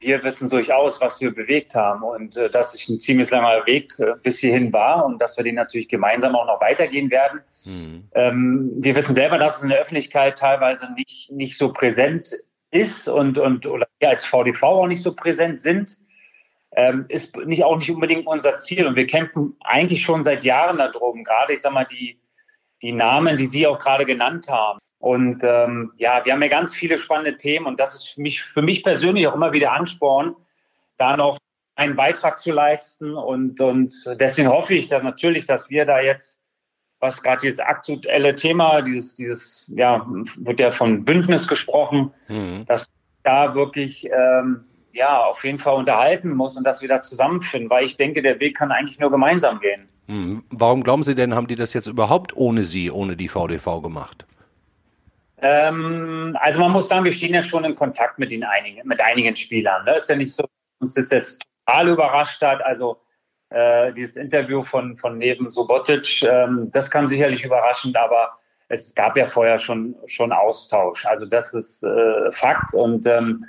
wir 0.01 0.25
wissen 0.25 0.51
durchaus, 0.51 1.01
was 1.01 1.21
wir 1.21 1.33
bewegt 1.33 1.75
haben 1.75 2.03
und 2.03 2.37
äh, 2.37 2.51
dass 2.51 2.75
es 2.75 2.89
ein 2.89 2.99
ziemlich 2.99 3.31
langer 3.31 3.65
Weg 3.67 3.93
äh, 3.99 4.15
bis 4.23 4.39
hierhin 4.39 4.73
war 4.73 5.05
und 5.05 5.21
dass 5.21 5.37
wir 5.37 5.45
den 5.45 5.55
natürlich 5.55 5.89
gemeinsam 5.89 6.35
auch 6.35 6.47
noch 6.47 6.61
weitergehen 6.61 7.11
werden. 7.11 7.41
Hm. 7.65 8.05
Ähm, 8.15 8.73
wir 8.79 8.97
wissen 8.97 9.15
selber, 9.15 9.39
dass 9.39 9.59
es 9.59 9.63
in 9.63 9.69
der 9.69 9.79
Öffentlichkeit 9.79 10.39
teilweise 10.39 10.91
nicht, 10.95 11.31
nicht 11.31 11.59
so 11.59 11.73
präsent 11.73 12.35
ist 12.73 13.09
und, 13.09 13.39
und 13.39 13.67
oder 13.67 13.87
wir 14.01 14.09
als 14.09 14.25
VDV 14.25 14.63
auch 14.63 14.87
nicht 14.87 15.03
so 15.03 15.15
präsent 15.15 15.61
sind, 15.61 15.99
ähm, 16.75 17.05
ist 17.09 17.37
nicht 17.37 17.63
auch 17.65 17.77
nicht 17.77 17.91
unbedingt 17.91 18.27
unser 18.27 18.59
Ziel. 18.59 18.87
Und 18.87 18.97
wir 18.97 19.07
kämpfen 19.07 19.57
eigentlich 19.61 20.03
schon 20.03 20.25
seit 20.25 20.43
Jahren 20.43 20.79
darum, 20.79 21.23
gerade 21.23 21.53
ich 21.53 21.61
sag 21.61 21.73
mal, 21.73 21.85
die, 21.85 22.19
die 22.81 22.93
Namen, 22.93 23.37
die 23.37 23.47
Sie 23.47 23.67
auch 23.67 23.79
gerade 23.79 24.07
genannt 24.07 24.49
haben. 24.49 24.79
Und 24.99 25.43
ähm, 25.45 25.93
ja, 25.97 26.25
wir 26.25 26.33
haben 26.33 26.43
ja 26.43 26.49
ganz 26.49 26.75
viele 26.75 26.97
spannende 26.97 27.37
Themen 27.37 27.67
und 27.67 27.79
das 27.79 27.95
ist 27.95 28.15
für 28.15 28.21
mich, 28.21 28.43
für 28.43 28.63
mich 28.63 28.83
persönlich 28.83 29.27
auch 29.27 29.35
immer 29.35 29.53
wieder 29.53 29.73
Ansporn, 29.73 30.35
da 30.97 31.17
noch 31.17 31.39
einen 31.75 31.97
Beitrag 31.97 32.39
zu 32.39 32.53
leisten. 32.53 33.15
Und, 33.15 33.61
und 33.61 33.95
deswegen 34.19 34.49
hoffe 34.49 34.75
ich 34.75 34.89
dass 34.89 35.03
natürlich, 35.03 35.47
dass 35.47 35.69
wir 35.71 35.85
da 35.85 36.01
jetzt 36.01 36.42
was 37.03 37.21
gerade 37.21 37.41
dieses 37.41 37.59
aktuelle 37.59 38.35
Thema, 38.37 38.81
dieses, 38.81 39.17
dieses, 39.17 39.67
ja, 39.69 40.07
wird 40.37 40.61
ja 40.61 40.71
von 40.71 41.05
Bündnis 41.05 41.49
gesprochen, 41.49 42.13
mhm. 42.29 42.65
dass 42.67 42.87
da 43.25 43.55
wirklich 43.55 44.09
ähm, 44.09 44.65
ja 44.93 45.25
auf 45.25 45.43
jeden 45.45 45.59
Fall 45.59 45.75
unterhalten 45.75 46.31
muss 46.31 46.57
und 46.57 46.65
dass 46.65 46.81
wir 46.81 46.89
da 46.89 47.01
zusammenfinden, 47.01 47.69
weil 47.71 47.85
ich 47.85 47.97
denke, 47.97 48.23
der 48.23 48.39
Weg 48.39 48.57
kann 48.57 48.71
eigentlich 48.71 49.01
nur 49.01 49.11
gemeinsam 49.11 49.59
gehen. 49.59 49.89
Mhm. 50.07 50.45
Warum 50.51 50.85
glauben 50.85 51.03
Sie 51.03 51.17
denn, 51.17 51.35
haben 51.35 51.49
die 51.49 51.57
das 51.57 51.75
jetzt 51.75 51.89
überhaupt 51.89 52.37
ohne 52.37 52.63
Sie, 52.63 52.91
ohne 52.91 53.17
die 53.17 53.29
VDV 53.29 53.83
gemacht? 53.83 54.25
Ähm, 55.39 56.37
also 56.41 56.61
man 56.61 56.71
muss 56.71 56.87
sagen, 56.87 57.05
wir 57.05 57.13
stehen 57.13 57.35
ja 57.35 57.43
schon 57.43 57.65
in 57.65 57.75
Kontakt 57.75 58.21
mit 58.21 58.31
den 58.31 58.45
einigen, 58.45 58.87
mit 58.87 59.01
einigen 59.01 59.35
Spielern. 59.35 59.85
Ne? 59.85 59.97
Ist 59.97 60.09
ja 60.09 60.15
nicht 60.15 60.33
so, 60.33 60.45
uns 60.79 60.95
das 60.95 61.11
jetzt 61.11 61.45
total 61.67 61.89
überrascht 61.89 62.41
hat. 62.43 62.65
Also 62.65 63.02
äh, 63.53 63.93
dieses 63.93 64.17
Interview 64.17 64.63
von, 64.63 64.97
von 64.97 65.19
Neven 65.19 65.51
Subotic, 65.51 66.23
ähm, 66.23 66.71
das 66.73 66.91
kam 66.91 67.09
sicherlich 67.09 67.45
überraschend, 67.45 67.97
aber 67.97 68.33
es 68.69 68.95
gab 68.95 69.17
ja 69.17 69.27
vorher 69.27 69.59
schon, 69.59 69.95
schon 70.07 70.33
Austausch. 70.33 71.05
Also 71.05 71.27
das 71.27 71.53
ist 71.53 71.83
äh, 71.85 72.31
Fakt 72.31 72.75
und 72.75 73.07
ähm, 73.07 73.45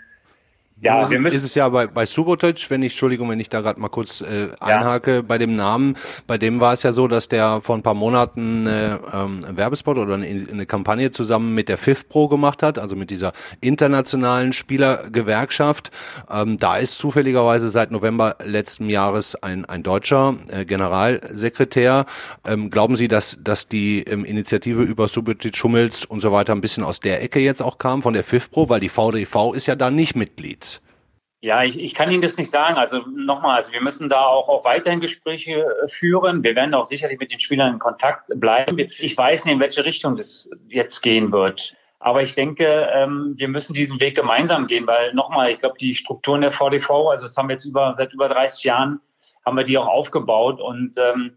Ja, 0.84 1.02
ist, 1.02 1.12
wir 1.12 1.20
müssen 1.20 1.36
ist 1.36 1.44
es 1.44 1.56
ja 1.56 1.70
bei, 1.70 1.88
bei 1.88 2.06
Subotic, 2.06 2.70
wenn 2.70 2.84
ich, 2.84 2.92
Entschuldigung, 2.92 3.30
wenn 3.30 3.40
ich 3.40 3.48
da 3.48 3.62
gerade 3.62 3.80
mal 3.80 3.88
kurz 3.88 4.20
äh, 4.20 4.50
einhake, 4.60 5.16
ja. 5.16 5.22
bei 5.22 5.38
dem 5.38 5.56
Namen, 5.56 5.96
bei 6.28 6.38
dem 6.38 6.60
war 6.60 6.74
es 6.74 6.84
ja 6.84 6.92
so, 6.92 7.08
dass 7.08 7.30
der 7.30 7.62
vor 7.62 7.78
ein 7.78 7.84
paar 7.84 7.94
Monaten 7.94 8.68
äh, 8.68 8.96
ähm, 9.13 9.40
einen 9.48 9.56
Werbespot 9.56 9.98
oder 9.98 10.16
eine, 10.16 10.25
eine 10.25 10.66
Kampagne 10.66 11.12
zusammen 11.12 11.56
mit 11.56 11.70
der 11.70 11.78
FIFPro 11.78 12.28
gemacht 12.28 12.63
hat, 12.63 12.80
also 12.80 12.98
mit 12.98 13.12
dieser 13.12 13.32
internationalen 13.62 14.52
Spielergewerkschaft. 14.52 15.92
Ähm, 16.30 16.58
da 16.58 16.75
ist 16.75 16.98
zufälligerweise 16.98 17.70
seit 17.70 17.92
November 17.92 18.36
letzten 18.44 18.90
Jahres 18.90 19.36
ein, 19.42 19.63
ein 19.63 19.84
deutscher 19.84 20.36
äh, 20.50 20.66
Generalsekretär. 20.66 22.06
Ähm, 22.46 22.70
glauben 22.70 22.98
Sie, 22.98 23.08
dass, 23.08 23.38
dass 23.42 23.70
die 23.70 24.04
ähm, 24.04 24.25
Initiative 24.25 24.84
über 24.84 25.08
Subotic, 25.08 25.56
Schummels 25.56 26.04
und 26.04 26.20
so 26.20 26.34
weiter 26.34 26.52
ein 26.52 26.60
bisschen 26.62 26.84
aus 26.84 27.00
der 27.00 27.24
Ecke 27.24 27.40
jetzt 27.40 27.62
auch 27.62 27.78
kam, 27.78 28.02
von 28.02 28.13
der 28.13 28.25
FIFPro, 28.25 28.68
weil 28.68 28.82
die 28.82 28.90
VDV 28.90 29.54
ist 29.54 29.68
ja 29.68 29.75
da 29.75 29.90
nicht 29.90 30.18
Mitglied? 30.18 30.73
Ja, 31.44 31.62
ich, 31.62 31.78
ich 31.78 31.94
kann 31.94 32.10
Ihnen 32.10 32.22
das 32.22 32.38
nicht 32.38 32.50
sagen. 32.50 32.78
Also 32.78 33.00
nochmal, 33.00 33.58
also 33.58 33.74
wir 33.74 33.82
müssen 33.82 34.08
da 34.08 34.28
auch, 34.28 34.48
auch 34.48 34.64
weiterhin 34.64 35.02
Gespräche 35.02 35.52
äh, 35.52 35.88
führen. 35.90 36.42
Wir 36.42 36.56
werden 36.56 36.74
auch 36.74 36.86
sicherlich 36.86 37.20
mit 37.20 37.34
den 37.34 37.40
Spielern 37.42 37.74
in 37.74 37.80
Kontakt 37.80 38.30
bleiben. 38.40 38.80
Ich 38.80 39.18
weiß 39.18 39.44
nicht, 39.44 39.56
in 39.56 39.60
welche 39.60 39.84
Richtung 39.84 40.16
das 40.16 40.50
jetzt 40.70 41.02
gehen 41.02 41.34
wird. 41.34 41.74
Aber 42.00 42.24
ich 42.24 42.34
denke, 42.34 42.88
ähm, 42.94 43.34
wir 43.36 43.50
müssen 43.50 43.74
diesen 43.74 44.00
Weg 44.00 44.16
gemeinsam 44.16 44.68
gehen, 44.68 44.88
weil 44.88 45.14
nochmal, 45.14 45.52
ich 45.52 45.60
glaube, 45.60 45.76
die 45.78 45.94
Strukturen 45.96 46.40
der 46.40 46.54
VDV, 46.54 47.10
also 47.10 47.24
das 47.24 47.36
haben 47.36 47.50
wir 47.50 47.56
jetzt 47.56 47.66
über 47.66 47.94
seit 47.98 48.14
über 48.14 48.30
30 48.30 48.64
Jahren, 48.64 49.02
haben 49.46 49.58
wir 49.58 49.66
die 49.66 49.78
auch 49.78 49.88
aufgebaut 49.88 50.62
und 50.62 50.98
ähm, 50.98 51.36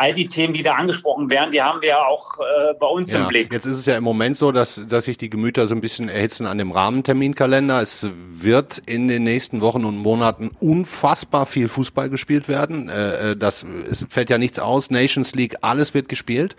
all 0.00 0.14
die 0.14 0.28
Themen, 0.28 0.54
die 0.54 0.62
da 0.62 0.76
angesprochen 0.76 1.30
werden, 1.30 1.52
die 1.52 1.60
haben 1.60 1.82
wir 1.82 1.90
ja 1.90 2.06
auch 2.06 2.38
äh, 2.38 2.72
bei 2.80 2.86
uns 2.86 3.10
ja, 3.10 3.20
im 3.20 3.28
Blick. 3.28 3.52
Jetzt 3.52 3.66
ist 3.66 3.78
es 3.78 3.84
ja 3.84 3.98
im 3.98 4.04
Moment 4.04 4.34
so, 4.34 4.50
dass, 4.50 4.82
dass 4.88 5.04
sich 5.04 5.18
die 5.18 5.28
Gemüter 5.28 5.66
so 5.66 5.74
ein 5.74 5.82
bisschen 5.82 6.08
erhitzen 6.08 6.46
an 6.46 6.56
dem 6.56 6.72
Rahmenterminkalender. 6.72 7.82
Es 7.82 8.08
wird 8.30 8.78
in 8.86 9.08
den 9.08 9.24
nächsten 9.24 9.60
Wochen 9.60 9.84
und 9.84 9.98
Monaten 9.98 10.52
unfassbar 10.58 11.44
viel 11.44 11.68
Fußball 11.68 12.08
gespielt 12.08 12.48
werden. 12.48 12.88
Äh, 12.88 13.32
äh 13.32 13.36
das 13.36 13.66
es 13.90 14.06
fällt 14.08 14.30
ja 14.30 14.38
nichts 14.38 14.58
aus. 14.58 14.90
Nations 14.90 15.34
League, 15.34 15.56
alles 15.60 15.92
wird 15.92 16.08
gespielt. 16.08 16.56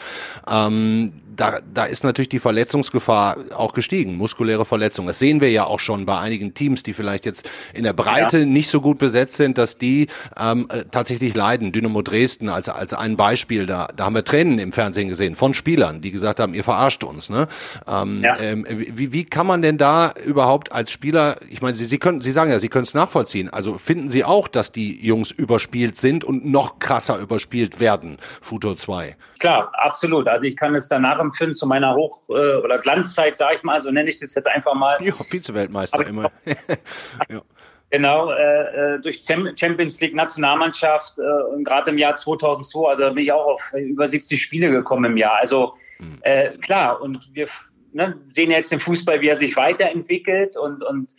Ähm, 0.48 1.13
da, 1.41 1.60
da 1.74 1.86
ist 1.86 2.03
natürlich 2.03 2.29
die 2.29 2.39
Verletzungsgefahr 2.39 3.36
auch 3.55 3.74
gestiegen, 3.74 4.15
muskuläre 4.15 4.63
Verletzungen. 4.63 5.07
Das 5.07 5.17
sehen 5.17 5.41
wir 5.41 5.50
ja 5.50 5.63
auch 5.63 5.79
schon 5.79 6.05
bei 6.05 6.19
einigen 6.19 6.53
Teams, 6.53 6.83
die 6.83 6.93
vielleicht 6.93 7.25
jetzt 7.25 7.50
in 7.74 7.83
der 7.83 7.93
Breite 7.93 8.39
ja. 8.39 8.45
nicht 8.45 8.69
so 8.69 8.79
gut 8.79 9.00
besetzt 9.00 9.38
sind, 9.38 9.57
dass 9.57 9.79
die 9.79 10.07
ähm, 10.39 10.67
äh, 10.69 10.83
tatsächlich 10.91 11.33
leiden. 11.33 11.71
Dynamo 11.71 12.03
Dresden 12.03 12.48
als, 12.48 12.69
als 12.69 12.93
ein 12.93 13.17
Beispiel, 13.17 13.65
da, 13.65 13.88
da 13.95 14.05
haben 14.05 14.13
wir 14.13 14.24
Tränen 14.24 14.60
im 14.60 14.71
Fernsehen 14.71 15.10
gesehen 15.10 15.36
von 15.36 15.55
Spielern, 15.55 16.01
die 16.01 16.12
gesagt 16.12 16.39
haben, 16.39 16.53
ihr 16.53 16.63
verarscht 16.63 17.03
uns. 17.03 17.31
Ne? 17.31 17.48
Ähm, 17.88 18.21
ja. 18.21 18.39
ähm, 18.39 18.65
wie, 18.69 19.12
wie 19.12 19.25
kann 19.25 19.48
man 19.48 19.63
denn 19.63 19.79
da 19.79 20.13
überhaupt 20.24 20.71
als 20.71 20.91
Spieler, 20.91 21.38
ich 21.50 21.63
meine, 21.63 21.74
Sie, 21.74 21.86
Sie, 21.86 21.98
können, 21.98 22.21
Sie 22.21 22.31
sagen 22.31 22.51
ja, 22.51 22.60
Sie 22.60 22.69
können 22.69 22.83
es 22.83 22.93
nachvollziehen, 22.93 23.50
also 23.50 23.79
finden 23.79 24.10
Sie 24.10 24.24
auch, 24.24 24.48
dass 24.48 24.71
die 24.71 25.03
Jungs 25.03 25.31
überspielt 25.31 25.98
sind 25.98 26.24
und 26.24 26.45
noch 26.45 26.77
krasser 26.77 27.17
überspielt 27.17 27.79
werden, 27.79 28.19
Futur 28.41 28.77
2? 28.77 29.15
Klar, 29.39 29.71
absolut. 29.74 30.27
Also 30.27 30.45
ich 30.45 30.55
kann 30.55 30.75
es 30.75 30.88
danach 30.88 31.17
empfinden 31.31 31.55
zu 31.55 31.65
meiner 31.67 31.95
Hoch- 31.95 32.29
äh, 32.29 32.55
oder 32.57 32.79
Glanzzeit, 32.79 33.38
sage 33.38 33.55
ich 33.57 33.63
mal, 33.63 33.81
so 33.81 33.91
nenne 33.91 34.09
ich 34.09 34.19
das 34.19 34.35
jetzt 34.35 34.47
einfach 34.47 34.73
mal. 34.73 34.97
Ja, 35.01 35.13
Vize-Weltmeister 35.13 36.05
immer. 36.05 36.31
ja. 37.29 37.41
Genau, 37.89 38.31
äh, 38.31 38.95
äh 38.95 39.01
durch 39.01 39.21
Champions 39.25 40.00
League 40.00 40.15
Nationalmannschaft 40.15 41.17
äh, 41.17 41.53
und 41.53 41.65
gerade 41.65 41.91
im 41.91 41.97
Jahr 41.97 42.15
2002, 42.15 42.89
also 42.89 43.13
bin 43.13 43.23
ich 43.25 43.31
auch 43.31 43.45
auf 43.45 43.73
über 43.73 44.07
70 44.07 44.41
Spiele 44.41 44.71
gekommen 44.71 45.05
im 45.11 45.17
Jahr. 45.17 45.38
Also 45.39 45.73
mhm. 46.00 46.19
äh, 46.21 46.51
klar, 46.59 47.01
und 47.01 47.29
wir 47.33 47.47
ne, 47.91 48.17
sehen 48.23 48.51
jetzt 48.51 48.71
den 48.71 48.79
Fußball, 48.79 49.19
wie 49.19 49.27
er 49.27 49.38
sich 49.38 49.57
weiterentwickelt 49.57 50.55
und 50.55 50.83
und 50.83 51.13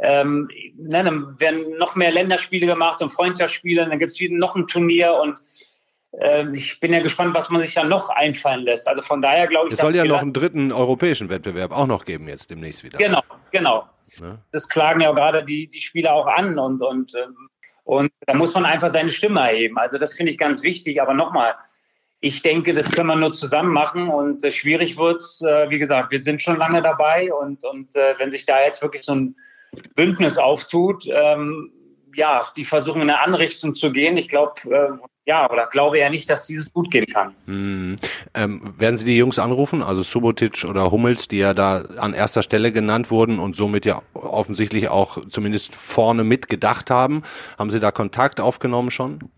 ähm, 0.00 0.48
ne, 0.76 1.02
dann 1.02 1.40
werden 1.40 1.76
noch 1.78 1.96
mehr 1.96 2.12
Länderspiele 2.12 2.66
gemacht 2.66 3.02
und 3.02 3.10
Freundschaftsspiele, 3.10 3.82
und 3.82 3.90
dann 3.90 3.98
gibt 3.98 4.12
es 4.12 4.20
noch 4.30 4.54
ein 4.54 4.68
Turnier 4.68 5.14
und 5.14 5.40
ich 6.54 6.80
bin 6.80 6.92
ja 6.92 7.00
gespannt, 7.00 7.34
was 7.34 7.50
man 7.50 7.60
sich 7.60 7.74
da 7.74 7.84
noch 7.84 8.08
einfallen 8.08 8.64
lässt. 8.64 8.88
Also 8.88 9.02
von 9.02 9.20
daher 9.20 9.46
glaube 9.46 9.68
ich. 9.68 9.74
Es 9.74 9.80
soll 9.80 9.94
ja 9.94 10.04
noch 10.04 10.22
einen 10.22 10.32
dritten 10.32 10.72
europäischen 10.72 11.28
Wettbewerb 11.28 11.70
auch 11.70 11.86
noch 11.86 12.04
geben 12.04 12.28
jetzt 12.28 12.50
demnächst 12.50 12.82
wieder. 12.82 12.98
Genau, 12.98 13.22
genau. 13.50 13.84
Ja. 14.20 14.38
Das 14.52 14.68
klagen 14.68 15.00
ja 15.00 15.12
gerade 15.12 15.44
die, 15.44 15.68
die 15.68 15.80
Spieler 15.80 16.14
auch 16.14 16.26
an 16.26 16.58
und, 16.58 16.82
und, 16.82 17.14
ähm, 17.14 17.48
und 17.84 18.10
da 18.26 18.34
muss 18.34 18.54
man 18.54 18.64
einfach 18.64 18.90
seine 18.90 19.10
Stimme 19.10 19.40
erheben. 19.40 19.78
Also 19.78 19.98
das 19.98 20.14
finde 20.14 20.32
ich 20.32 20.38
ganz 20.38 20.62
wichtig. 20.62 21.00
Aber 21.00 21.14
nochmal, 21.14 21.54
ich 22.20 22.42
denke, 22.42 22.72
das 22.72 22.90
können 22.90 23.08
wir 23.08 23.16
nur 23.16 23.32
zusammen 23.32 23.72
machen 23.72 24.08
und 24.08 24.42
äh, 24.44 24.50
schwierig 24.50 24.96
wird 24.96 25.22
äh, 25.42 25.70
Wie 25.70 25.78
gesagt, 25.78 26.10
wir 26.10 26.18
sind 26.18 26.42
schon 26.42 26.56
lange 26.56 26.82
dabei 26.82 27.32
und, 27.32 27.64
und 27.64 27.94
äh, 27.96 28.14
wenn 28.18 28.30
sich 28.30 28.46
da 28.46 28.60
jetzt 28.62 28.82
wirklich 28.82 29.04
so 29.04 29.14
ein 29.14 29.36
Bündnis 29.94 30.38
auftut, 30.38 31.06
ähm, 31.06 31.70
ja, 32.14 32.46
die 32.56 32.64
versuchen 32.64 33.02
in 33.02 33.10
eine 33.10 33.20
andere 33.20 33.42
Richtung 33.42 33.74
zu 33.74 33.92
gehen. 33.92 34.16
Ich 34.16 34.28
glaube, 34.28 34.98
ja, 35.28 35.48
oder 35.50 35.66
glaube 35.66 35.98
ja 35.98 36.08
nicht, 36.08 36.30
dass 36.30 36.46
dieses 36.46 36.72
gut 36.72 36.90
gehen 36.90 37.04
kann. 37.06 37.34
Hm. 37.44 37.96
Ähm, 38.32 38.74
werden 38.78 38.96
Sie 38.96 39.04
die 39.04 39.18
Jungs 39.18 39.38
anrufen, 39.38 39.82
also 39.82 40.02
Subotic 40.02 40.64
oder 40.64 40.90
Hummels, 40.90 41.28
die 41.28 41.36
ja 41.36 41.52
da 41.52 41.82
an 41.98 42.14
erster 42.14 42.42
Stelle 42.42 42.72
genannt 42.72 43.10
wurden 43.10 43.38
und 43.38 43.54
somit 43.54 43.84
ja 43.84 44.00
offensichtlich 44.14 44.88
auch 44.88 45.18
zumindest 45.28 45.74
vorne 45.74 46.24
mitgedacht 46.24 46.90
haben? 46.90 47.24
Haben 47.58 47.70
Sie 47.70 47.78
da 47.78 47.90
Kontakt 47.90 48.40
aufgenommen 48.40 48.90
schon? 48.90 49.30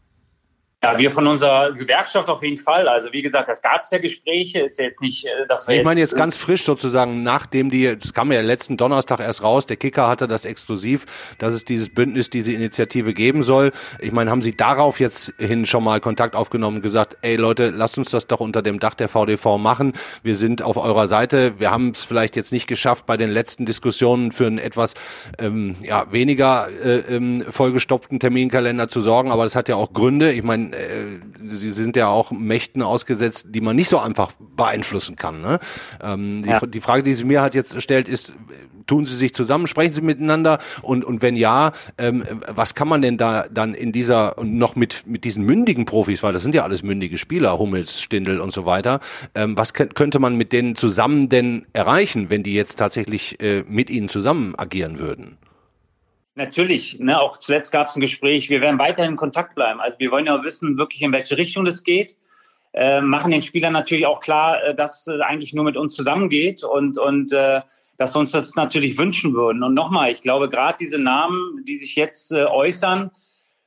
Ja, 0.82 0.98
wir 0.98 1.10
von 1.10 1.26
unserer 1.26 1.72
Gewerkschaft 1.72 2.30
auf 2.30 2.42
jeden 2.42 2.56
Fall. 2.56 2.88
Also 2.88 3.12
wie 3.12 3.20
gesagt, 3.20 3.48
das 3.48 3.60
gab 3.60 3.82
es 3.82 3.90
ja 3.90 3.98
Gespräche, 3.98 4.60
ist 4.60 4.78
jetzt 4.78 5.02
nicht, 5.02 5.26
äh, 5.26 5.46
dass 5.46 5.68
wir 5.68 5.76
Ich 5.76 5.84
meine 5.84 6.00
jetzt 6.00 6.16
ganz 6.16 6.38
frisch 6.38 6.62
sozusagen, 6.62 7.22
nachdem 7.22 7.68
die, 7.68 7.98
das 7.98 8.14
kam 8.14 8.32
ja 8.32 8.40
letzten 8.40 8.78
Donnerstag 8.78 9.20
erst 9.20 9.42
raus, 9.42 9.66
der 9.66 9.76
Kicker 9.76 10.08
hatte 10.08 10.26
das 10.26 10.46
exklusiv, 10.46 11.34
dass 11.36 11.52
es 11.52 11.66
dieses 11.66 11.90
Bündnis, 11.90 12.30
diese 12.30 12.52
Initiative 12.52 13.12
geben 13.12 13.42
soll. 13.42 13.72
Ich 13.98 14.12
meine, 14.12 14.30
haben 14.30 14.40
Sie 14.40 14.56
darauf 14.56 15.00
jetzt 15.00 15.34
hin 15.38 15.66
schon 15.66 15.84
mal 15.84 16.00
Kontakt 16.00 16.34
aufgenommen 16.34 16.76
und 16.76 16.82
gesagt, 16.82 17.18
ey 17.20 17.36
Leute, 17.36 17.68
lasst 17.68 17.98
uns 17.98 18.08
das 18.08 18.26
doch 18.26 18.40
unter 18.40 18.62
dem 18.62 18.80
Dach 18.80 18.94
der 18.94 19.10
VDV 19.10 19.58
machen. 19.58 19.92
Wir 20.22 20.34
sind 20.34 20.62
auf 20.62 20.78
eurer 20.78 21.08
Seite. 21.08 21.60
Wir 21.60 21.70
haben 21.70 21.90
es 21.90 22.04
vielleicht 22.04 22.36
jetzt 22.36 22.52
nicht 22.52 22.66
geschafft, 22.66 23.04
bei 23.04 23.18
den 23.18 23.28
letzten 23.28 23.66
Diskussionen 23.66 24.32
für 24.32 24.46
einen 24.46 24.56
etwas 24.56 24.94
ähm, 25.38 25.76
ja, 25.82 26.10
weniger 26.10 26.68
äh, 26.82 27.00
ähm, 27.14 27.44
vollgestopften 27.50 28.18
Terminkalender 28.18 28.88
zu 28.88 29.02
sorgen, 29.02 29.30
aber 29.30 29.42
das 29.42 29.54
hat 29.54 29.68
ja 29.68 29.76
auch 29.76 29.92
Gründe. 29.92 30.32
Ich 30.32 30.42
meine, 30.42 30.69
äh, 30.72 31.48
sie 31.48 31.70
sind 31.70 31.96
ja 31.96 32.08
auch 32.08 32.30
Mächten 32.30 32.82
ausgesetzt, 32.82 33.46
die 33.50 33.60
man 33.60 33.76
nicht 33.76 33.88
so 33.88 33.98
einfach 33.98 34.32
beeinflussen 34.56 35.16
kann. 35.16 35.40
Ne? 35.40 35.60
Ähm, 36.02 36.44
ja. 36.44 36.60
die, 36.60 36.70
die, 36.70 36.80
Frage, 36.80 37.02
die 37.02 37.14
sie 37.14 37.24
mir 37.24 37.42
halt 37.42 37.54
jetzt 37.54 37.80
stellt, 37.82 38.08
ist, 38.08 38.34
tun 38.90 39.06
sie 39.06 39.14
sich 39.14 39.32
zusammen, 39.34 39.68
sprechen 39.68 39.92
sie 39.92 40.00
miteinander 40.00 40.58
und, 40.82 41.04
und 41.04 41.22
wenn 41.22 41.36
ja, 41.36 41.72
ähm, 41.96 42.24
was 42.48 42.74
kann 42.74 42.88
man 42.88 43.02
denn 43.02 43.16
da 43.16 43.46
dann 43.48 43.74
in 43.74 43.92
dieser 43.92 44.36
und 44.36 44.58
noch 44.58 44.74
mit, 44.74 45.06
mit 45.06 45.24
diesen 45.24 45.44
mündigen 45.44 45.84
Profis, 45.84 46.24
weil 46.24 46.32
das 46.32 46.42
sind 46.42 46.56
ja 46.56 46.64
alles 46.64 46.82
mündige 46.82 47.16
Spieler, 47.16 47.56
Hummels, 47.56 48.02
Stindel 48.02 48.40
und 48.40 48.52
so 48.52 48.66
weiter, 48.66 48.98
ähm, 49.36 49.56
was 49.56 49.74
könnte 49.74 50.18
man 50.18 50.36
mit 50.36 50.52
denen 50.52 50.74
zusammen 50.74 51.28
denn 51.28 51.66
erreichen, 51.72 52.30
wenn 52.30 52.42
die 52.42 52.54
jetzt 52.54 52.80
tatsächlich 52.80 53.40
äh, 53.40 53.62
mit 53.68 53.90
ihnen 53.90 54.08
zusammen 54.08 54.54
agieren 54.56 54.98
würden? 54.98 55.38
Natürlich, 56.40 56.98
ne, 56.98 57.20
auch 57.20 57.36
zuletzt 57.36 57.70
gab 57.70 57.88
es 57.88 57.96
ein 57.96 58.00
Gespräch, 58.00 58.48
wir 58.48 58.62
werden 58.62 58.78
weiterhin 58.78 59.10
in 59.12 59.16
Kontakt 59.18 59.56
bleiben. 59.56 59.78
Also 59.78 59.98
wir 59.98 60.10
wollen 60.10 60.24
ja 60.24 60.42
wissen, 60.42 60.78
wirklich 60.78 61.02
in 61.02 61.12
welche 61.12 61.36
Richtung 61.36 61.66
das 61.66 61.82
geht. 61.84 62.16
Äh, 62.72 63.02
machen 63.02 63.30
den 63.30 63.42
Spielern 63.42 63.74
natürlich 63.74 64.06
auch 64.06 64.20
klar, 64.20 64.64
äh, 64.64 64.74
dass 64.74 65.06
äh, 65.06 65.20
eigentlich 65.20 65.52
nur 65.52 65.64
mit 65.64 65.76
uns 65.76 65.94
zusammengeht 65.94 66.64
und, 66.64 66.96
und 66.96 67.30
äh, 67.34 67.60
dass 67.98 68.14
wir 68.14 68.20
uns 68.20 68.30
das 68.30 68.54
natürlich 68.54 68.96
wünschen 68.96 69.34
würden. 69.34 69.62
Und 69.62 69.74
nochmal, 69.74 70.12
ich 70.12 70.22
glaube, 70.22 70.48
gerade 70.48 70.78
diese 70.80 70.98
Namen, 70.98 71.62
die 71.68 71.76
sich 71.76 71.94
jetzt 71.94 72.32
äh, 72.32 72.44
äußern, 72.44 73.10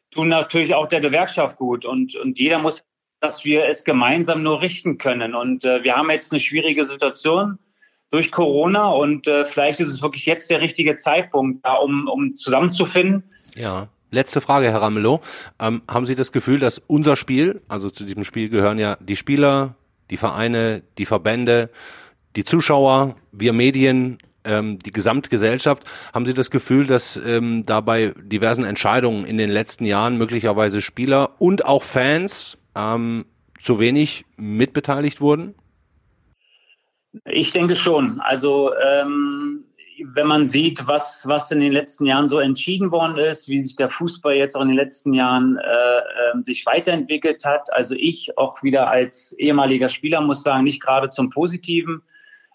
tun 0.09 0.29
natürlich 0.29 0.73
auch 0.73 0.87
der 0.87 1.01
Gewerkschaft 1.01 1.57
gut. 1.57 1.85
Und, 1.85 2.15
und 2.15 2.39
jeder 2.39 2.57
muss, 2.57 2.83
dass 3.19 3.45
wir 3.45 3.67
es 3.67 3.83
gemeinsam 3.83 4.41
nur 4.41 4.61
richten 4.61 4.97
können. 4.97 5.35
Und 5.35 5.63
äh, 5.63 5.83
wir 5.83 5.95
haben 5.95 6.09
jetzt 6.09 6.31
eine 6.31 6.39
schwierige 6.39 6.85
Situation 6.85 7.59
durch 8.13 8.31
Corona 8.31 8.89
und 8.89 9.25
äh, 9.25 9.43
vielleicht 9.43 9.79
ist 9.79 9.89
es 9.89 10.03
wirklich 10.03 10.27
jetzt 10.27 10.47
der 10.51 10.61
richtige 10.61 10.97
Zeitpunkt, 10.97 11.65
da, 11.65 11.73
um, 11.73 12.07
um 12.07 12.35
zusammenzufinden. 12.35 13.23
Ja. 13.55 13.87
Letzte 14.11 14.39
Frage, 14.39 14.69
Herr 14.69 14.83
Ramelow. 14.83 15.21
Ähm, 15.59 15.81
haben 15.89 16.05
Sie 16.05 16.13
das 16.13 16.31
Gefühl, 16.31 16.59
dass 16.59 16.77
unser 16.85 17.15
Spiel, 17.15 17.63
also 17.67 17.89
zu 17.89 18.03
diesem 18.03 18.23
Spiel 18.23 18.49
gehören 18.49 18.77
ja 18.77 18.95
die 18.99 19.15
Spieler, 19.15 19.73
die 20.11 20.17
Vereine, 20.17 20.83
die 20.99 21.07
Verbände, 21.07 21.71
die 22.35 22.43
Zuschauer, 22.43 23.15
wir 23.31 23.51
Medien, 23.53 24.19
ähm, 24.43 24.77
die 24.77 24.91
Gesamtgesellschaft, 24.91 25.81
haben 26.13 26.27
Sie 26.27 26.35
das 26.35 26.51
Gefühl, 26.51 26.85
dass 26.85 27.17
ähm, 27.17 27.65
da 27.65 27.81
bei 27.81 28.13
diversen 28.21 28.65
Entscheidungen 28.65 29.25
in 29.25 29.39
den 29.39 29.49
letzten 29.49 29.85
Jahren 29.85 30.19
möglicherweise 30.19 30.81
Spieler 30.81 31.31
und 31.39 31.65
auch 31.65 31.81
Fans 31.81 32.59
ähm, 32.75 33.25
zu 33.59 33.79
wenig 33.79 34.25
mitbeteiligt 34.37 35.19
wurden? 35.19 35.55
Ich 37.25 37.51
denke 37.51 37.75
schon. 37.75 38.19
Also 38.21 38.71
ähm, 38.75 39.65
wenn 40.03 40.27
man 40.27 40.49
sieht, 40.49 40.87
was, 40.87 41.27
was 41.27 41.51
in 41.51 41.61
den 41.61 41.71
letzten 41.71 42.05
Jahren 42.05 42.27
so 42.27 42.39
entschieden 42.39 42.91
worden 42.91 43.17
ist, 43.17 43.47
wie 43.47 43.61
sich 43.61 43.75
der 43.75 43.89
Fußball 43.89 44.35
jetzt 44.35 44.55
auch 44.55 44.61
in 44.61 44.69
den 44.69 44.77
letzten 44.77 45.13
Jahren 45.13 45.57
äh, 45.57 45.97
äh, 45.97 46.43
sich 46.43 46.65
weiterentwickelt 46.65 47.45
hat. 47.45 47.71
Also 47.73 47.95
ich 47.97 48.37
auch 48.37 48.63
wieder 48.63 48.89
als 48.89 49.33
ehemaliger 49.33 49.89
Spieler 49.89 50.21
muss 50.21 50.43
sagen, 50.43 50.63
nicht 50.63 50.81
gerade 50.81 51.09
zum 51.09 51.29
Positiven. 51.29 52.01